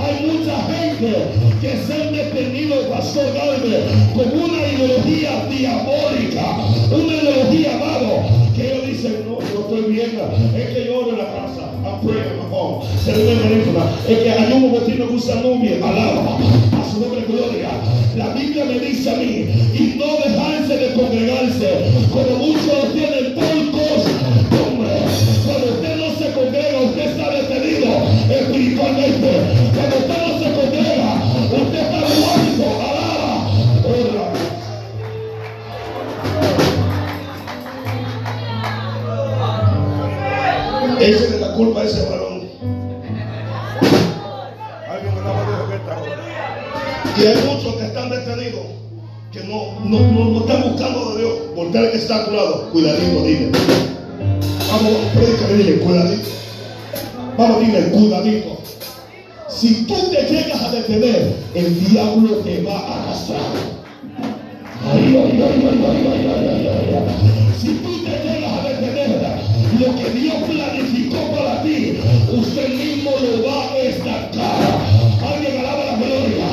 [0.00, 1.10] Hay mucha gente
[1.60, 6.46] que se han detenido, Pastor Galvez, con una ideología diabólica,
[6.90, 7.27] una
[9.86, 10.18] bien,
[10.56, 14.52] es que yo oro en la casa, I'm praying at home, se es que hay
[14.52, 17.70] un botino que usa nubia, alaba, a su nombre gloria.
[18.16, 21.84] La Biblia me dice a mí, y no dejarse de congregarse,
[51.98, 53.50] está a tu lado, cuidadito, dile.
[54.70, 56.28] Vamos, predica, dile, cuidadito.
[57.36, 58.58] Vamos, dile, cuidadito.
[59.48, 63.40] Si tú te llegas a detener, el diablo te va a arrastrar.
[64.90, 65.58] Ay, ay, ay,
[67.60, 69.08] si tú te llegas a detener,
[69.80, 71.98] lo que Dios planificó para ti,
[72.32, 74.78] usted mismo lo va a estancar.
[75.34, 76.46] Alguien alaba la gloria.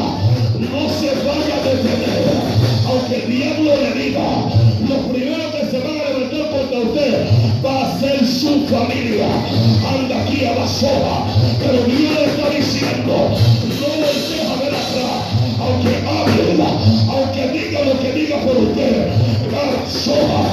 [0.60, 2.24] No se vaya a detener,
[2.88, 3.65] aunque el diablo
[6.86, 7.28] usted
[7.64, 9.28] va a ser su familia.
[9.88, 11.26] Anda aquí a la soga,
[11.60, 13.30] pero Dios le está diciendo,
[13.80, 15.22] no voltees a ver atrás,
[15.60, 16.64] aunque hable,
[17.10, 19.08] aunque diga lo que diga por usted,
[19.52, 20.45] la soga,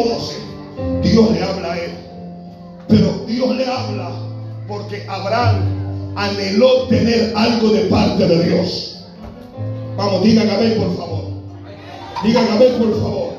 [0.00, 0.34] 12,
[1.02, 1.90] Dios le habla a él.
[2.88, 4.10] Pero Dios le habla
[4.66, 9.04] porque Abraham anheló tener algo de parte de Dios.
[9.96, 11.24] Vamos, digan amén, por favor.
[12.24, 13.32] Digan amén, por favor.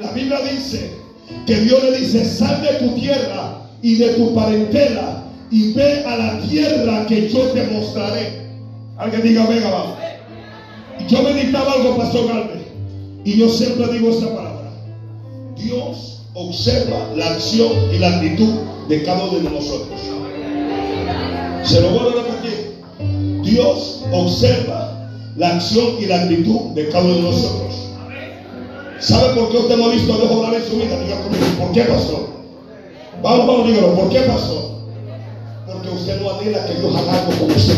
[0.00, 0.94] La Biblia dice
[1.46, 6.16] que Dios le dice, sal de tu tierra y de tu parentela y ve a
[6.16, 8.44] la tierra que yo te mostraré.
[8.96, 9.96] Alguien diga, venga, vamos.
[11.08, 12.62] Yo meditaba algo, Pastor Galvez,
[13.24, 14.43] y yo siempre digo esta palabra.
[15.56, 18.54] Dios observa la acción y la actitud
[18.88, 20.00] de cada uno de nosotros.
[21.62, 22.74] Se lo vuelvo a repetir.
[23.42, 27.74] Dios observa la acción y la actitud de cada uno de nosotros.
[28.98, 30.98] ¿Sabe por qué usted no ha visto a Dios obrar en su vida?
[31.00, 32.28] Diga conmigo, ¿por qué pastor?
[33.22, 34.64] Vamos, vamos, dígalo, ¿por qué pastor?
[35.66, 37.76] Porque usted no anhela que Dios haga algo con usted.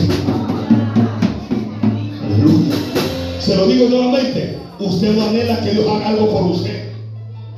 [3.40, 4.58] Se lo digo nuevamente.
[4.78, 6.95] Usted no anhela que Dios haga algo por usted.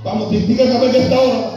[0.09, 1.55] Vamos, ver que esta hora.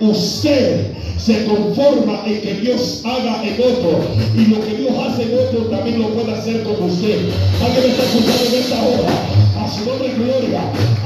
[0.00, 4.00] Usted se conforma en que Dios haga en otro.
[4.36, 7.30] Y lo que Dios hace en otro también lo puede hacer con usted.
[7.64, 9.08] Alguien me está escuchando en esta hora.
[9.58, 10.60] A su nombre gloria.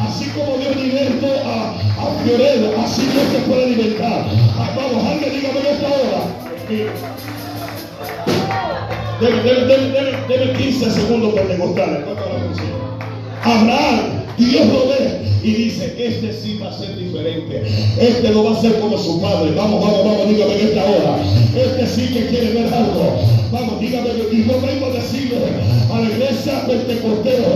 [0.07, 4.27] Así como Dios libertó a, a Fiorello, así Dios se puede libertar.
[4.77, 6.21] Vamos, alguien dígame en esta hora.
[9.21, 12.05] Deme, deme, deme, 15 segundos para demostrarle.
[14.39, 17.63] Dios lo ve y dice, este sí va a ser diferente.
[18.01, 19.53] Este no va a ser como su padre.
[19.53, 21.19] Vamos, vamos, vamos, dígame en esta hora.
[21.57, 23.19] Este sí que quiere ver algo.
[23.51, 25.39] Vamos, dígame, y yo vengo a decirle
[25.93, 27.47] a la iglesia pentecostero,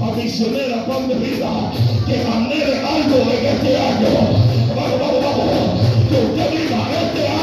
[0.00, 1.72] a misionera, pan de vida,
[2.06, 4.08] que anhele algo en este año.
[4.74, 5.46] Vamos, vamos, vamos.
[6.08, 7.41] Que usted diga, este año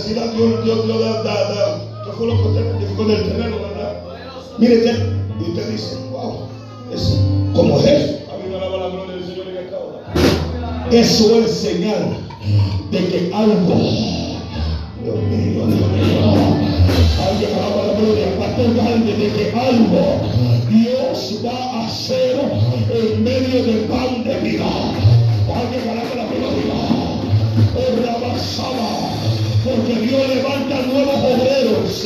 [0.00, 2.04] necesidad, Dios, Dios, Dios da, da, da.
[2.04, 3.96] ¿Qué fue lo que usted dijo del terreno, verdad?
[4.58, 4.76] Mire,
[5.38, 6.46] y usted dice, wow,
[6.92, 7.20] es
[7.54, 8.18] como es eso.
[8.32, 10.88] A mí me alaba la gloria del Señor en esta hora.
[10.90, 12.16] Eso es señal
[12.90, 13.74] de que algo,
[15.02, 16.20] Dios mío, Dios mío,
[17.28, 20.20] alguien alaba la gloria, pastor, grande de que algo
[20.70, 22.40] Dios va a hacer
[22.90, 24.64] en medio de vida.
[25.54, 27.10] Alguien alaba la gloria.
[27.76, 29.19] Oh, Rabasaba.
[29.70, 32.04] Porque Dios levanta nuevos obreros.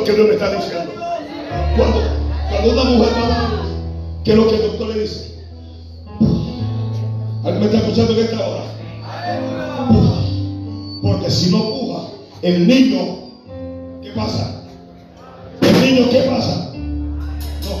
[0.00, 0.92] Lo que Dios me está diciendo.
[1.76, 2.00] Cuando,
[2.48, 3.62] cuando una mujer va
[4.24, 5.34] ¿qué es lo que el doctor le dice?
[7.44, 8.64] ¿Alguien me está escuchando en esta hora?
[11.02, 12.02] Porque si no puja,
[12.42, 13.18] el niño,
[14.02, 14.62] ¿qué pasa?
[15.60, 16.72] El niño, ¿qué pasa?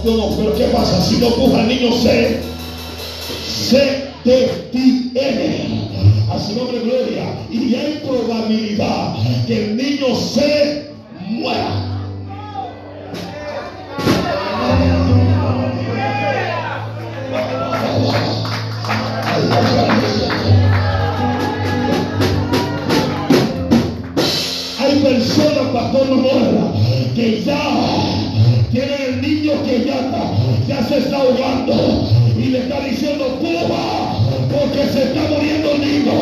[0.04, 1.00] No, no, pero ¿qué pasa?
[1.02, 2.40] Si no puja, el niño se,
[3.46, 5.88] se detiene.
[6.30, 7.24] A su nombre, gloria.
[7.50, 9.16] Y hay probabilidad
[9.46, 10.90] que el niño se
[11.30, 11.79] muera.
[30.90, 34.18] Se está ahogando y le está diciendo, puja,
[34.50, 36.12] porque se está muriendo el niño.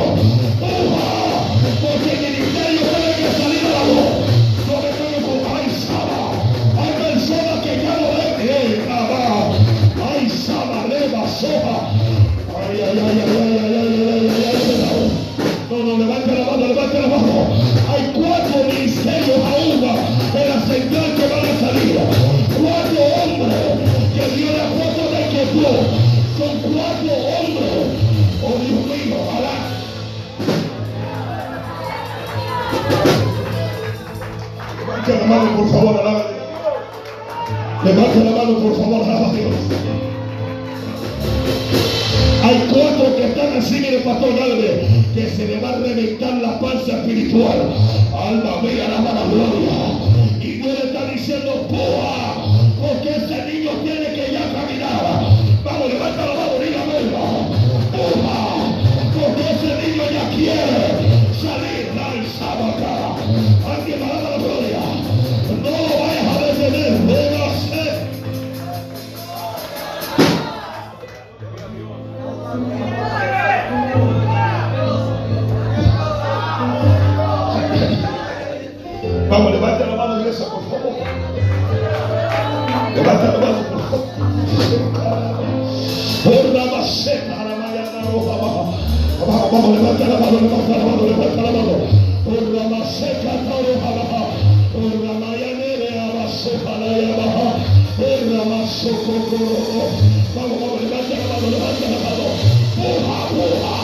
[0.60, 1.08] Puja,
[1.80, 2.27] porque
[26.38, 27.98] son cuatro hombres.
[28.44, 29.54] Oh Dios mío, ojalá.
[34.78, 36.26] Levante la mano, por favor, alaba
[37.84, 39.54] Levante la mano, por favor, alaba Dios.
[42.44, 46.60] Hay cuatro que están así, mire, pastor Galvez, que se le va a reventar la
[46.60, 47.68] panza espiritual.
[48.14, 50.38] Alma mía, alaba la gloria.
[50.40, 52.36] Y Dios le está diciendo, ¡pua!
[52.80, 54.07] Porque ese niño tiene
[89.50, 91.74] Vamos, levante la mano, levante la mano, levante la mano.
[92.22, 94.22] Por la maceta, roja, baja.
[94.74, 97.48] Por la mañana, abasoja, la baja.
[97.96, 99.12] Por la masoco,
[100.36, 102.26] Vamos, vamos, levante la mano, levante la mano.
[102.76, 103.77] Puja, puja.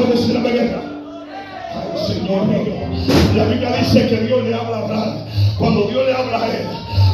[0.00, 0.36] Decir.
[0.36, 2.46] Ay, Señor.
[3.36, 5.18] La Biblia dice que Dios le habla a Abraham.
[5.58, 6.66] Cuando Dios le habla a él,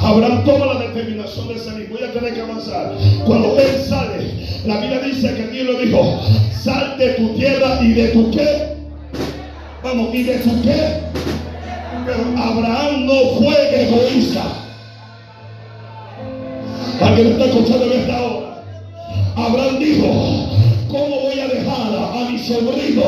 [0.03, 1.89] Abraham toma la determinación de salir.
[1.91, 2.93] Voy a tener que avanzar.
[3.27, 4.33] Cuando él sale,
[4.65, 6.21] la Biblia dice que Dios le dijo:
[6.53, 8.77] Sal de tu tierra y de tu qué.
[9.83, 11.01] Vamos, y de tu qué.
[12.07, 14.45] Pero Abraham no fue egoísta.
[17.01, 18.65] Alguien está escuchando en esta hora.
[19.37, 20.38] Abraham dijo, ¿cómo
[21.47, 23.05] voy a a mi sobrino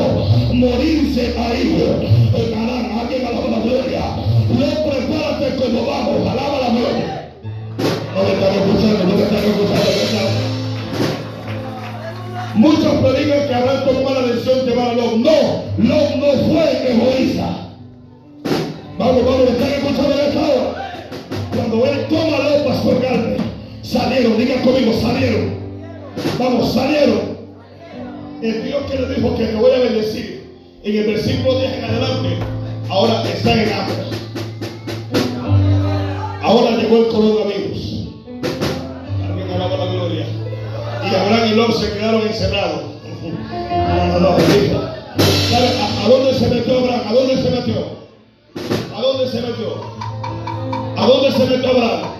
[0.53, 1.83] morirse ahí?
[2.35, 4.01] En Canaán, alguien alaba la gloria.
[4.49, 7.31] No prepárate como vamos, alaba la gloria.
[8.15, 10.51] No me están escuchando, no me están escuchando.
[12.55, 14.95] Muchos predican que Abraham tomó la decisión de llevar a.
[14.95, 15.05] No,
[15.77, 17.67] Lot no fue egoísta.
[18.97, 20.95] Vamos, vamos, ¿me están escuchando hora?
[21.55, 23.41] Cuando él toma a Lot, Pastor Galvez,
[23.81, 25.61] salieron, digan conmigo, salieron.
[26.37, 27.30] Vamos, salieron.
[28.41, 30.49] El Dios que le dijo que te voy a bendecir,
[30.83, 32.37] en el versículo 10 en adelante,
[32.89, 33.95] ahora están en hambre.
[36.41, 38.07] Ahora llegó el coronavirus.
[39.23, 40.25] Alguien alaba la gloria.
[41.03, 42.81] Y Abraham y Lot se quedaron encerrados.
[43.61, 44.89] No, no, no, bendito.
[45.51, 47.01] ¿Sabe a, a dónde se metió Abraham?
[47.05, 47.75] ¿A dónde se metió?
[48.95, 49.85] ¿A dónde se metió?
[50.97, 52.11] ¿A dónde se metió Abraham?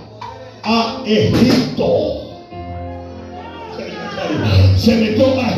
[0.64, 2.21] A Egipto
[4.78, 5.56] se metió a.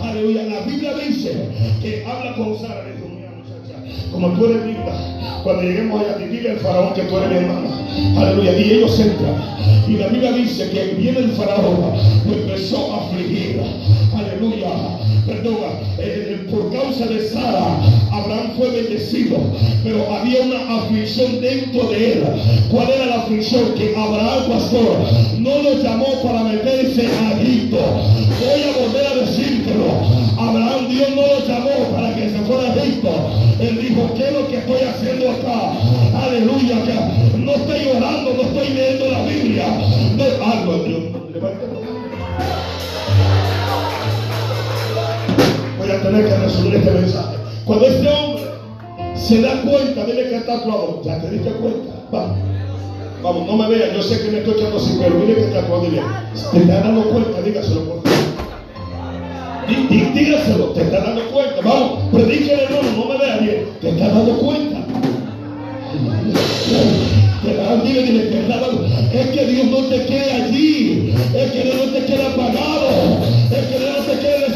[0.00, 0.42] Aleluya.
[0.44, 1.48] La Biblia dice
[1.82, 2.84] que habla con Sara.
[2.84, 7.30] Dijo, muchacha, como tú eres linda, cuando lleguemos allá, dile al faraón que tú eres
[7.30, 7.70] mi hermana.
[8.16, 8.58] Aleluya.
[8.58, 9.34] Y ellos entran.
[9.88, 11.92] Y la Biblia dice que viene el faraón,
[12.26, 13.60] lo empezó a afligir.
[14.14, 14.68] Aleluya.
[15.30, 15.68] Perdona,
[15.98, 17.78] eh, por causa de Sara,
[18.10, 19.38] Abraham fue bendecido,
[19.84, 22.24] pero había una aflicción dentro de él.
[22.68, 23.74] ¿Cuál era la aflicción?
[23.74, 24.96] Que Abraham, pastor,
[25.38, 27.78] no lo llamó para meterse a Egipto.
[27.78, 29.86] Voy a volver a decírtelo.
[30.36, 33.10] Abraham, Dios no lo llamó para que se fuera a Egipto.
[33.60, 35.74] Él dijo, ¿qué es lo que estoy haciendo acá?
[36.26, 36.76] Aleluya,
[37.38, 39.66] no estoy orando, no estoy leyendo la Biblia.
[40.16, 41.02] No, algo, Dios,
[41.32, 41.79] levántalo.
[46.10, 47.36] Tener que resumir este mensaje.
[47.64, 48.42] Cuando este hombre
[49.14, 52.36] se da cuenta, dile que está actuado, ya te diste cuenta, vamos.
[53.22, 55.58] Vamos, no me vean, yo sé que me estoy echando así, pero mire que está
[55.60, 56.04] actuando bien.
[56.52, 58.10] Te estás dando cuenta, dígaselo por favor.
[59.68, 61.60] Dí- dí- Dígaselo, te estás dando cuenta.
[61.62, 63.66] Vamos, predíquele hermano, no me vea bien.
[63.80, 64.78] Te estás dando cuenta.
[67.84, 71.14] Dile, dile, te estás dando- Es que Dios no te quiere allí.
[71.34, 72.88] Es que Dios no te quiere apagado.
[73.50, 74.49] Es que Dios no te quiere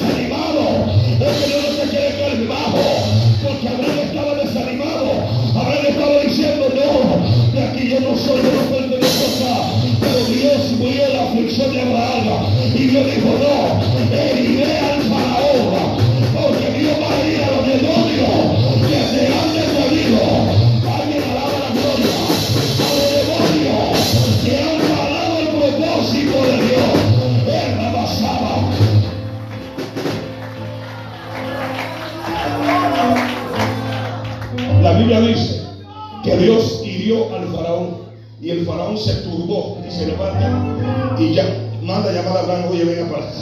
[40.07, 41.44] levanta y ya
[41.82, 43.34] manda a llamar a Abraham, oye, venga para acá.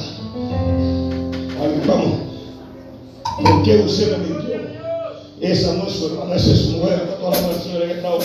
[1.61, 2.13] Ay, Vamos,
[3.43, 4.43] ¿por qué usted me?
[5.49, 8.25] Esa no es su hermana, esa es su mujer, está toda la en esta hora.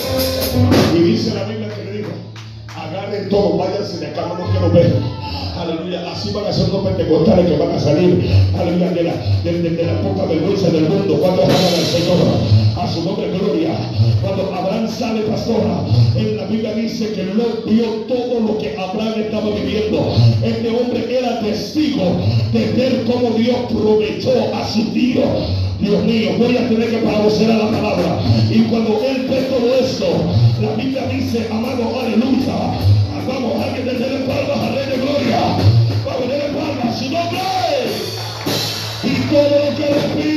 [0.96, 2.10] Y dice la Biblia que le dijo,
[2.76, 4.94] agarren todo, váyanse de acá, no los quiero ver.
[5.58, 9.14] Aleluya, así van a ser los pentecostales que van a salir, aleluya, de la,
[9.44, 11.18] de, de- de la poca vergüenza del mundo.
[11.20, 12.18] Cuando alaban al Señor,
[12.80, 13.72] a su nombre gloria.
[14.28, 15.86] Cuando Abraham sale, pastora,
[16.18, 20.14] en la Biblia dice que Lot vio todo lo que Abraham estaba viviendo.
[20.44, 22.18] Este hombre era testigo
[22.52, 25.22] de ver cómo Dios provechó a su tío.
[25.80, 28.20] Dios mío, voy a tener que paravocear la palabra.
[28.52, 30.08] Y cuando él ve todo esto.
[30.62, 32.76] La Biblia dice, amado, aleluya.
[33.28, 33.94] Vamos, alguien de
[34.26, 35.40] palmas al Rey de Gloria.
[36.06, 37.40] Vamos, denle palmas su nombre.
[39.04, 40.37] Y todo lo que respire.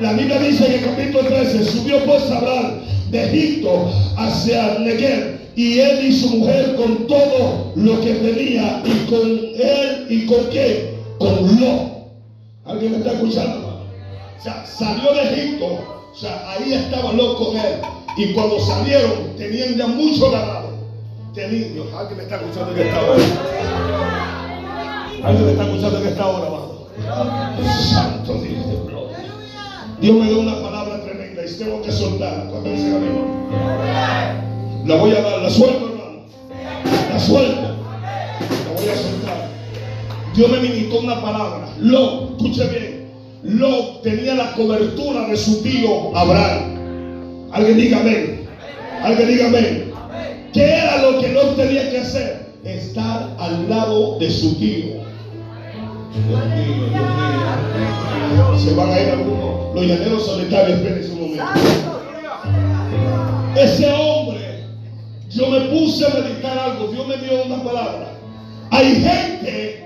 [0.00, 2.80] La Biblia dice en el capítulo 13, subió pues Abraham
[3.10, 9.10] de Egipto hacia Negev y él y su mujer con todo lo que tenía y
[9.10, 10.98] con él y con qué?
[11.18, 11.96] Con lo.
[12.66, 13.86] ¿Alguien me está escuchando?
[14.38, 17.80] O sea, salió de Egipto, o sea, ahí estaba loco con él.
[18.18, 20.76] Y cuando salieron, tenían ya mucho ganado.
[21.34, 23.24] Tenían, Dios, alguien me está escuchando en esta hora.
[25.24, 26.88] Alguien me está escuchando en esta hora, amado.
[27.90, 28.95] Santo Dios.
[30.00, 32.50] Dios me dio una palabra tremenda y tengo que soltarla.
[32.50, 33.08] ¿Cuánto dicen a mí?
[34.86, 36.26] La voy a dar, la suelto, hermano.
[37.12, 37.60] La suelto.
[37.60, 39.48] La voy a soltar.
[40.34, 41.68] Dios me ministró una palabra.
[41.80, 43.06] Lo, escuche bien.
[43.42, 47.48] Lo tenía la cobertura de su tío Abraham.
[47.52, 48.46] Alguien diga amén.
[49.02, 49.92] Alguien diga amén.
[50.52, 52.46] ¿Qué era lo que Lot tenía que hacer?
[52.64, 55.06] Estar al lado de su tío.
[56.28, 56.40] Dios.
[58.58, 59.74] Se van a ir algunos.
[59.74, 61.44] Los llaneros solitarios, espérense un momento.
[63.54, 64.64] Ese hombre,
[65.30, 66.88] yo me puse a meditar algo.
[66.88, 68.12] Dios me dio una palabra.
[68.70, 69.84] Hay gente,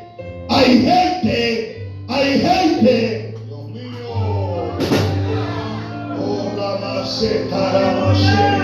[0.48, 3.34] hay gente, hay gente.
[3.46, 4.14] Dios mío.
[6.18, 8.59] Oh, la maceta.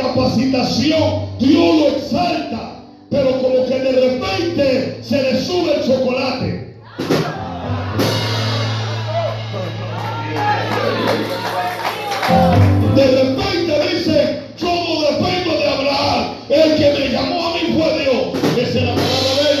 [0.00, 6.76] Capacitación, Dios lo exalta, pero como que de repente se le sube el chocolate.
[12.94, 17.98] De repente dice, yo no dependo de Abraham, el que me llamó a mí fue
[18.02, 18.22] Dios.
[18.56, 19.60] Esa es la palabra de él.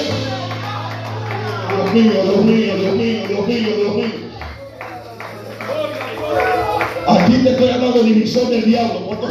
[1.70, 4.30] Dios mío, Dios mío, Dios mío, Dios mío, Dios mío.
[7.06, 9.06] Aquí te estoy hablando de división del diablo.
[9.06, 9.30] ¿Cuántos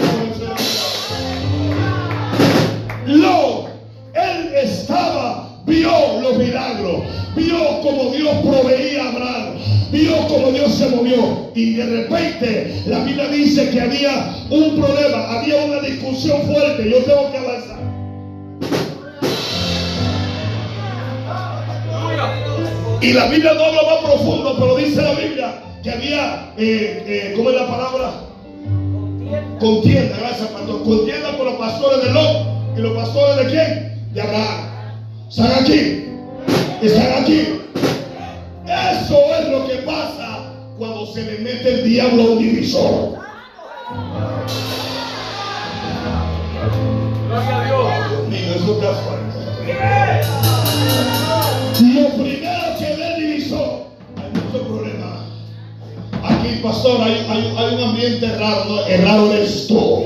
[10.52, 11.52] Dios se movió.
[11.56, 16.90] Y de repente la Biblia dice que había un problema, había una discusión fuerte.
[16.90, 17.80] Yo tengo que avanzar.
[23.02, 27.34] Y la Biblia no habla más profundo, pero dice la Biblia que había, eh, eh,
[27.36, 28.12] ¿cómo es la palabra?
[29.60, 30.84] Contienda, gracias pastor.
[30.84, 34.14] Contienda por los pastores de Lot y los pastores de quién?
[34.14, 34.70] De Abraham.
[35.30, 36.06] ¿Están aquí?
[36.82, 37.59] ¿Están aquí?
[38.92, 43.20] Eso es lo que pasa cuando se le mete el diablo a un divisor.
[48.10, 49.40] Dios mío, eso está fuerte.
[51.82, 53.86] Lo primero que ve el divisor,
[54.18, 55.20] hay muchos problemas.
[56.24, 58.86] Aquí, pastor, hay, hay, hay un ambiente raro, ¿no?
[58.86, 60.04] El raro eres tú.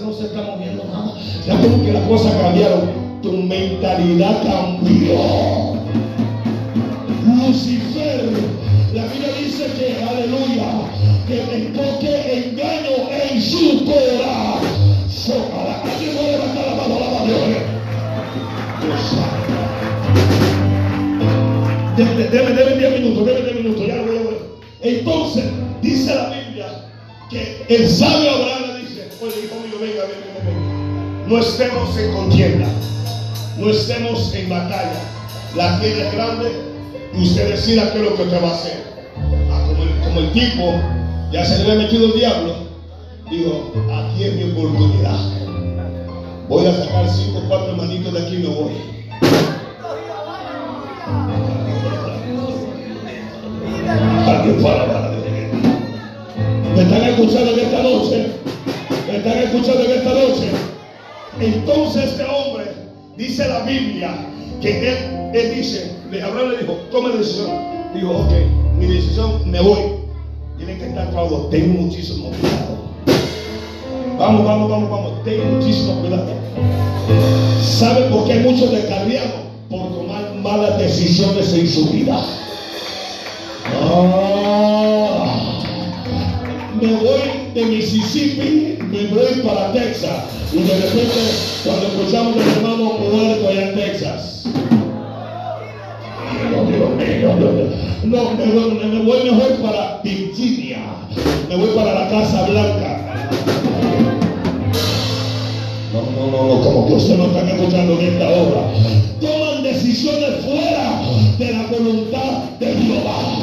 [0.00, 1.14] No se está moviendo nada.
[1.46, 3.02] Ya como que las cosas cambiaron.
[3.22, 5.14] Tu mentalidad cambió.
[7.24, 8.30] Lucifer,
[8.94, 10.88] la Biblia dice que, aleluya,
[11.28, 15.44] que enfoque engaño en su corazón.
[15.54, 17.32] Ahora, ¿Alguien puede levantar la mano a la mano?
[18.98, 19.52] Santo.
[21.96, 24.38] Deme, deme, deme 10 minutos, deme 10 minutos, ya lo voy a ver.
[24.80, 25.44] Entonces,
[25.80, 26.66] dice la Biblia
[27.30, 28.61] que el sabio Abraham
[31.32, 32.66] No estemos en contienda,
[33.56, 35.00] no estemos en batalla.
[35.56, 36.52] La tierra es grande
[37.14, 38.84] y usted decida qué es lo que usted va a hacer.
[39.50, 40.74] Ah, como, el, como el tipo
[41.32, 42.54] ya se le había metido el diablo,
[43.30, 45.18] digo, aquí es mi oportunidad.
[46.50, 48.72] Voy a sacar cinco o cuatro manitos de aquí y me voy.
[56.76, 58.26] ¿Me están escuchando en esta noche?
[59.06, 60.71] ¿Me están escuchando en esta noche?
[61.42, 62.66] Entonces este hombre,
[63.16, 64.14] dice la Biblia,
[64.60, 64.96] que él,
[65.34, 67.50] él dice, le Abraham le dijo, tome decisión.
[67.92, 68.32] Dijo, ok,
[68.78, 69.80] mi decisión, me voy.
[70.56, 72.78] Tienen que estar claros, ten muchísimo cuidado.
[74.18, 76.30] Vamos, vamos, vamos, vamos, ten muchísimo cuidado.
[77.60, 79.42] ¿Sabe por qué muchos descarriados?
[79.68, 82.24] Por tomar malas decisiones en su vida.
[83.82, 85.60] Ah,
[86.80, 90.24] me voy de Mississippi me voy para Texas.
[90.52, 91.20] Y de repente,
[91.64, 94.44] cuando escuchamos al hermano muerto allá en Texas.
[98.04, 100.82] No, me, me voy mejor para Virginia.
[101.48, 102.98] Me voy para la Casa Blanca.
[105.92, 108.62] No, no, no, no, como que ustedes no están escuchando en esta obra.
[109.20, 111.00] Toman decisiones fuera
[111.38, 113.41] de la voluntad de Jehová.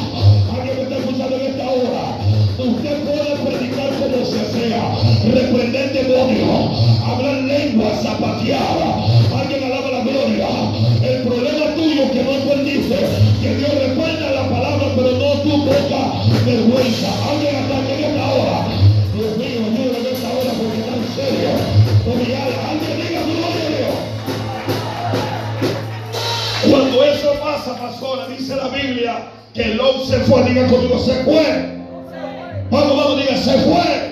[6.27, 8.77] Demonios, hablar lengua, zapatear.
[9.37, 10.47] Alguien alaba la gloria.
[11.01, 12.95] El problema tuyo que no aprendiste,
[13.41, 16.13] que Dios recuerda la palabra, pero no tu boca
[16.45, 17.07] vergüenza.
[17.29, 18.67] Alguien hasta en esta hora.
[19.15, 21.49] Dios mío, ayúdame en esta hora porque está en serio.
[22.69, 23.95] Alguien diga gloria Dios.
[26.69, 31.79] Cuando eso pasa, pastora, dice la Biblia que Lot se fue, diga conmigo, se fue.
[32.69, 34.08] Vamos, vamos, diga, se fue.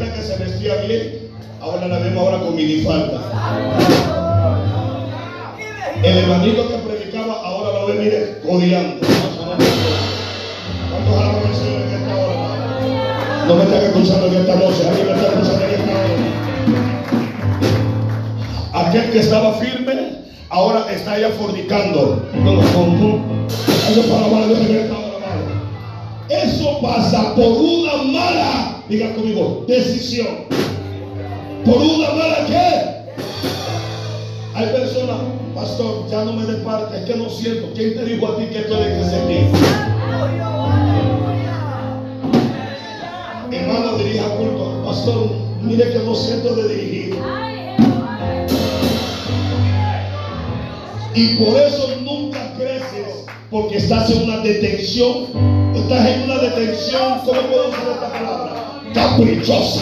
[0.00, 1.28] Que se vestía bien,
[1.60, 3.20] ahora la vemos ahora con minifalda.
[6.02, 9.06] El hermanito que predicaba, ahora lo ve, mire, odiando.
[10.90, 12.34] ¿Cuántos alaban al Señor en esta hora?
[13.46, 15.92] No me están escuchando en esta noche, alguien me está escuchando en esta
[18.72, 18.88] hora.
[18.88, 19.94] Aquel que estaba firme,
[20.48, 22.22] ahora está ya fornicando.
[26.30, 30.46] Eso pasa por una mala, diga conmigo, decisión.
[31.64, 33.00] Por una mala qué?
[34.54, 35.16] Hay personas,
[35.54, 37.68] pastor, ya no me dé parte, es que no siento.
[37.74, 39.46] ¿Quién te dijo a ti que tú eres que sentir?
[43.52, 44.82] Hermano, dirija culto.
[44.84, 45.30] Pastor,
[45.62, 47.18] mire que no siento de dirigir.
[51.14, 55.28] Y por eso nunca creces, porque estás en una detención.
[55.76, 58.69] Estás en una detención, ¿cómo puedo usar esta palabra?
[58.94, 59.80] Caprichosa.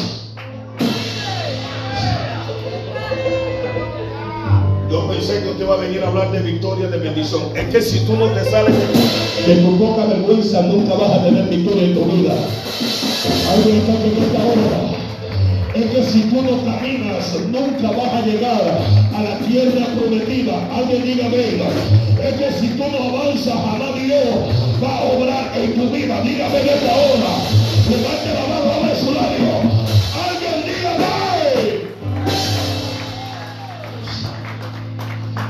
[4.90, 7.42] Yo pensé que usted va a venir a hablar de victoria, de bendición.
[7.54, 8.74] Es que si tú no te sales
[9.46, 12.34] de tu poca vergüenza, nunca vas a tener victoria en tu vida.
[13.52, 14.98] Alguien está en esta hora.
[15.74, 18.80] Es que si tú no caminas, nunca vas a llegar
[19.14, 20.54] a la tierra prometida.
[20.74, 21.68] Alguien diga, venga.
[22.24, 24.26] Es que si tú no avanzas, jamás Dios
[24.82, 26.20] va a obrar en tu vida.
[26.22, 27.32] Dígame en esta hora.
[27.88, 28.97] Levante la mano a su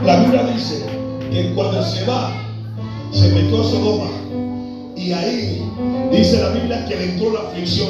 [0.05, 0.87] La Biblia dice
[1.31, 2.33] que cuando se va,
[3.11, 4.11] se metió a Sodoma.
[4.97, 5.69] Y ahí
[6.13, 7.89] dice la Biblia que le entró la aflicción.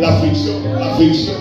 [0.00, 1.36] La aflicción, la aflicción.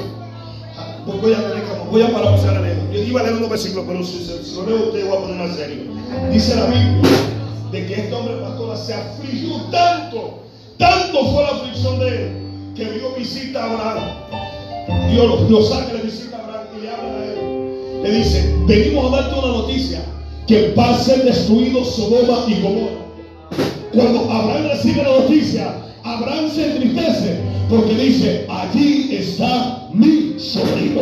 [1.05, 2.77] Pues voy a tener como, voy a parar a leer.
[2.91, 5.35] Yo iba a leer unos versículos, pero si, si, lo leo usted voy a poner
[5.37, 5.83] más serio.
[6.33, 7.09] Dice la Biblia
[7.71, 10.43] de que este hombre pastora se afligió tanto,
[10.77, 15.11] tanto fue la aflicción de él, que Dios visita a Abraham.
[15.11, 16.36] Dios los ángeles visita
[18.07, 20.01] Le dice, venimos a darte una noticia,
[20.47, 23.01] que va a ser destruido Sodoma y Gomorra.
[23.93, 27.37] Cuando Abraham recibe la noticia, Abraham se entristece
[27.69, 31.01] porque dice, allí está mi sobrino.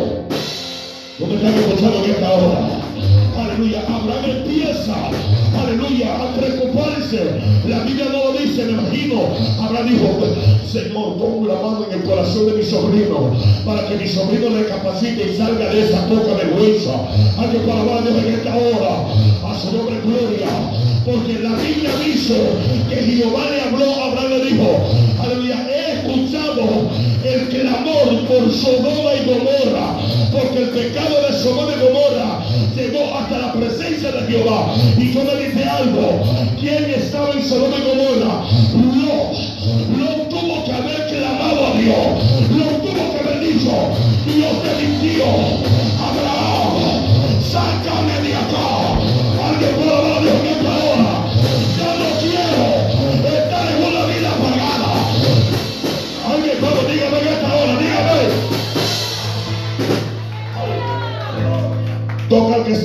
[1.20, 2.75] ¿No me están escuchando esta hora?
[3.56, 3.80] Aleluya.
[3.88, 4.94] Abraham empieza,
[5.58, 7.40] aleluya, a preocuparse.
[7.66, 9.28] La Biblia no lo dice, me imagino.
[9.58, 10.08] Abraham dijo,
[10.70, 13.32] Señor, pongo la mano en el corazón de mi sobrino
[13.64, 17.00] para que mi sobrino le capacite y salga de esa poca vergüenza.
[17.38, 19.06] Alguien para hablar de en esta hora.
[19.48, 20.48] A su nombre gloria.
[21.06, 22.34] Porque la Biblia dice
[22.90, 24.68] que Jehová le habló, Abraham le dijo,
[25.22, 26.90] aleluya, he escuchado
[27.24, 29.96] el clamor por Sodoma y Gomorra,
[30.32, 32.45] porque el pecado de Sodoma y Gomorra
[32.76, 34.74] llegó hasta la presencia de Jehová.
[34.98, 36.22] Y yo me dice algo,
[36.60, 38.44] ¿quién estaba en Sodoma y Gomorra?
[38.74, 39.32] No,
[39.96, 42.06] no tuvo que haber clamado a Dios,
[42.50, 43.70] no tuvo que haber dicho,
[44.26, 45.24] Dios te mintió,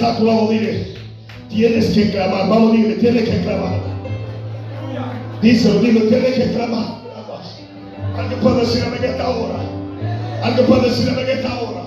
[0.02, 0.96] está a tu lado, dile,
[1.50, 2.50] tienes que clamar.
[2.50, 3.80] Vamos, dile, tienes que clamar.
[5.44, 7.02] Díselo, dile, tienes que clamar.
[8.18, 9.60] Alguien puede decirme en esta hora.
[10.44, 11.84] Alguien puede decirme en esta hora.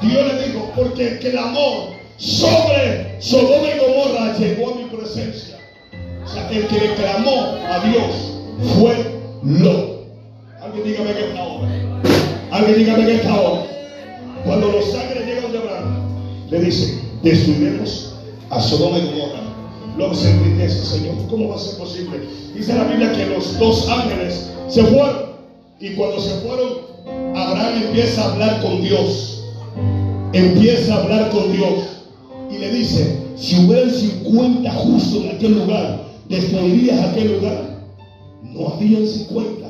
[0.00, 5.56] Dios le dijo, porque el clamor sobre Sodoma y Gomorra llegó a mi presencia.
[6.24, 8.40] O sea, el que clamó a Dios
[8.78, 8.96] fue
[9.42, 10.06] Lot.
[10.62, 11.68] Alguien dígame en esta hora.
[12.50, 13.62] Alguien dígame en esta hora.
[14.44, 15.96] Cuando los ángeles llegan de Abraham,
[16.50, 18.12] le dicen, destruiremos
[18.50, 19.40] a Sodoma y Gomorra.
[19.96, 22.20] Luego se entristece, Señor, ¿cómo va a ser posible?
[22.54, 25.26] Dice la Biblia que los dos ángeles se fueron.
[25.80, 26.86] Y cuando se fueron,
[27.34, 29.42] Abraham empieza a hablar con Dios.
[30.32, 31.84] Empieza a hablar con Dios.
[32.50, 37.80] Y le dice, si hubieran 50 justos en aquel lugar, ¿destruirías aquel lugar?
[38.42, 39.65] No habían 50.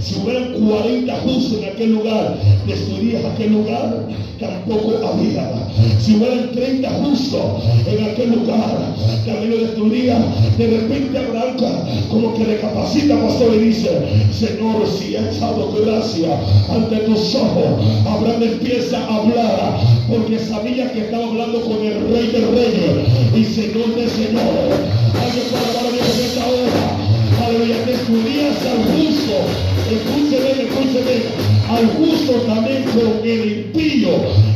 [0.00, 2.36] Si hubieran 40 justos en aquel lugar,
[2.66, 4.06] ¿destruirías aquel lugar?
[4.38, 5.50] Tampoco había.
[5.98, 7.44] Si hubieran 30 justos
[7.86, 8.94] en aquel lugar,
[9.26, 10.18] también lo destruiría.
[10.58, 11.56] De repente Abraham
[12.10, 13.90] como que recapacita, pastor, y dice,
[14.32, 16.38] Señor, si he echado gracia
[16.70, 22.26] ante tus ojos, Abraham empieza a hablar, porque sabía que estaba hablando con el rey
[22.28, 24.74] de reyes y Señor de señores.
[25.20, 27.05] Alguien para en esta hora.
[27.44, 29.34] Aleluya, destruirías al justo.
[29.90, 31.16] Escúcheme, escúcheme.
[31.68, 34.10] Al justo también con el impío.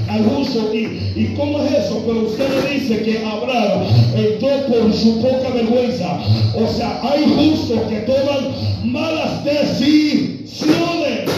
[0.08, 0.74] Al justo.
[0.74, 2.02] ¿Y, ¿Y cómo es eso?
[2.06, 3.84] Pero usted le dice que Abraham
[4.16, 6.20] entró por su poca vergüenza.
[6.54, 8.54] O sea, hay justos que toman
[8.84, 11.30] malas decisiones.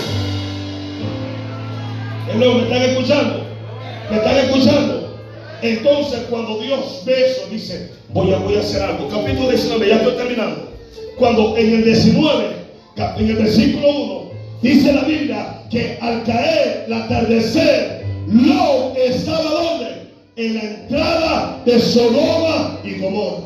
[2.33, 3.45] Hello, ¿me están escuchando?
[4.11, 5.19] ¿Me están escuchando?
[5.63, 9.09] Entonces, cuando Dios ve eso, dice, voy a, voy a hacer algo.
[9.09, 10.72] Capítulo 19, ya estoy terminando.
[11.19, 12.45] Cuando en el 19,
[12.97, 14.31] en el versículo 1,
[14.63, 20.03] dice la Biblia que al caer el atardecer, Lot estaba donde?
[20.37, 23.45] En la entrada de Sodoma y Gomorra.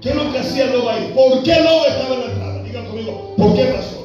[0.00, 1.12] ¿Qué es lo que hacía Lot ahí?
[1.14, 2.62] ¿Por qué Lot estaba en la entrada?
[2.62, 4.04] Digan conmigo, ¿por qué razón?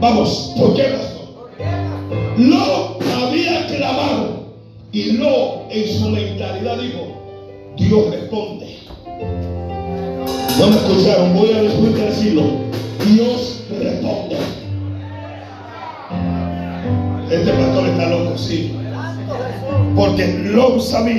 [0.00, 1.14] Vamos, ¿por qué razón?
[2.36, 4.54] Lot había clamado
[4.92, 8.78] y Lot en su mentalidad dijo, Dios responde.
[10.58, 12.42] No me escucharon, voy a decirlo.
[13.06, 14.36] Dios responde.
[17.30, 18.76] Este pastor está loco, sí.
[19.96, 21.12] Porque lo sabía.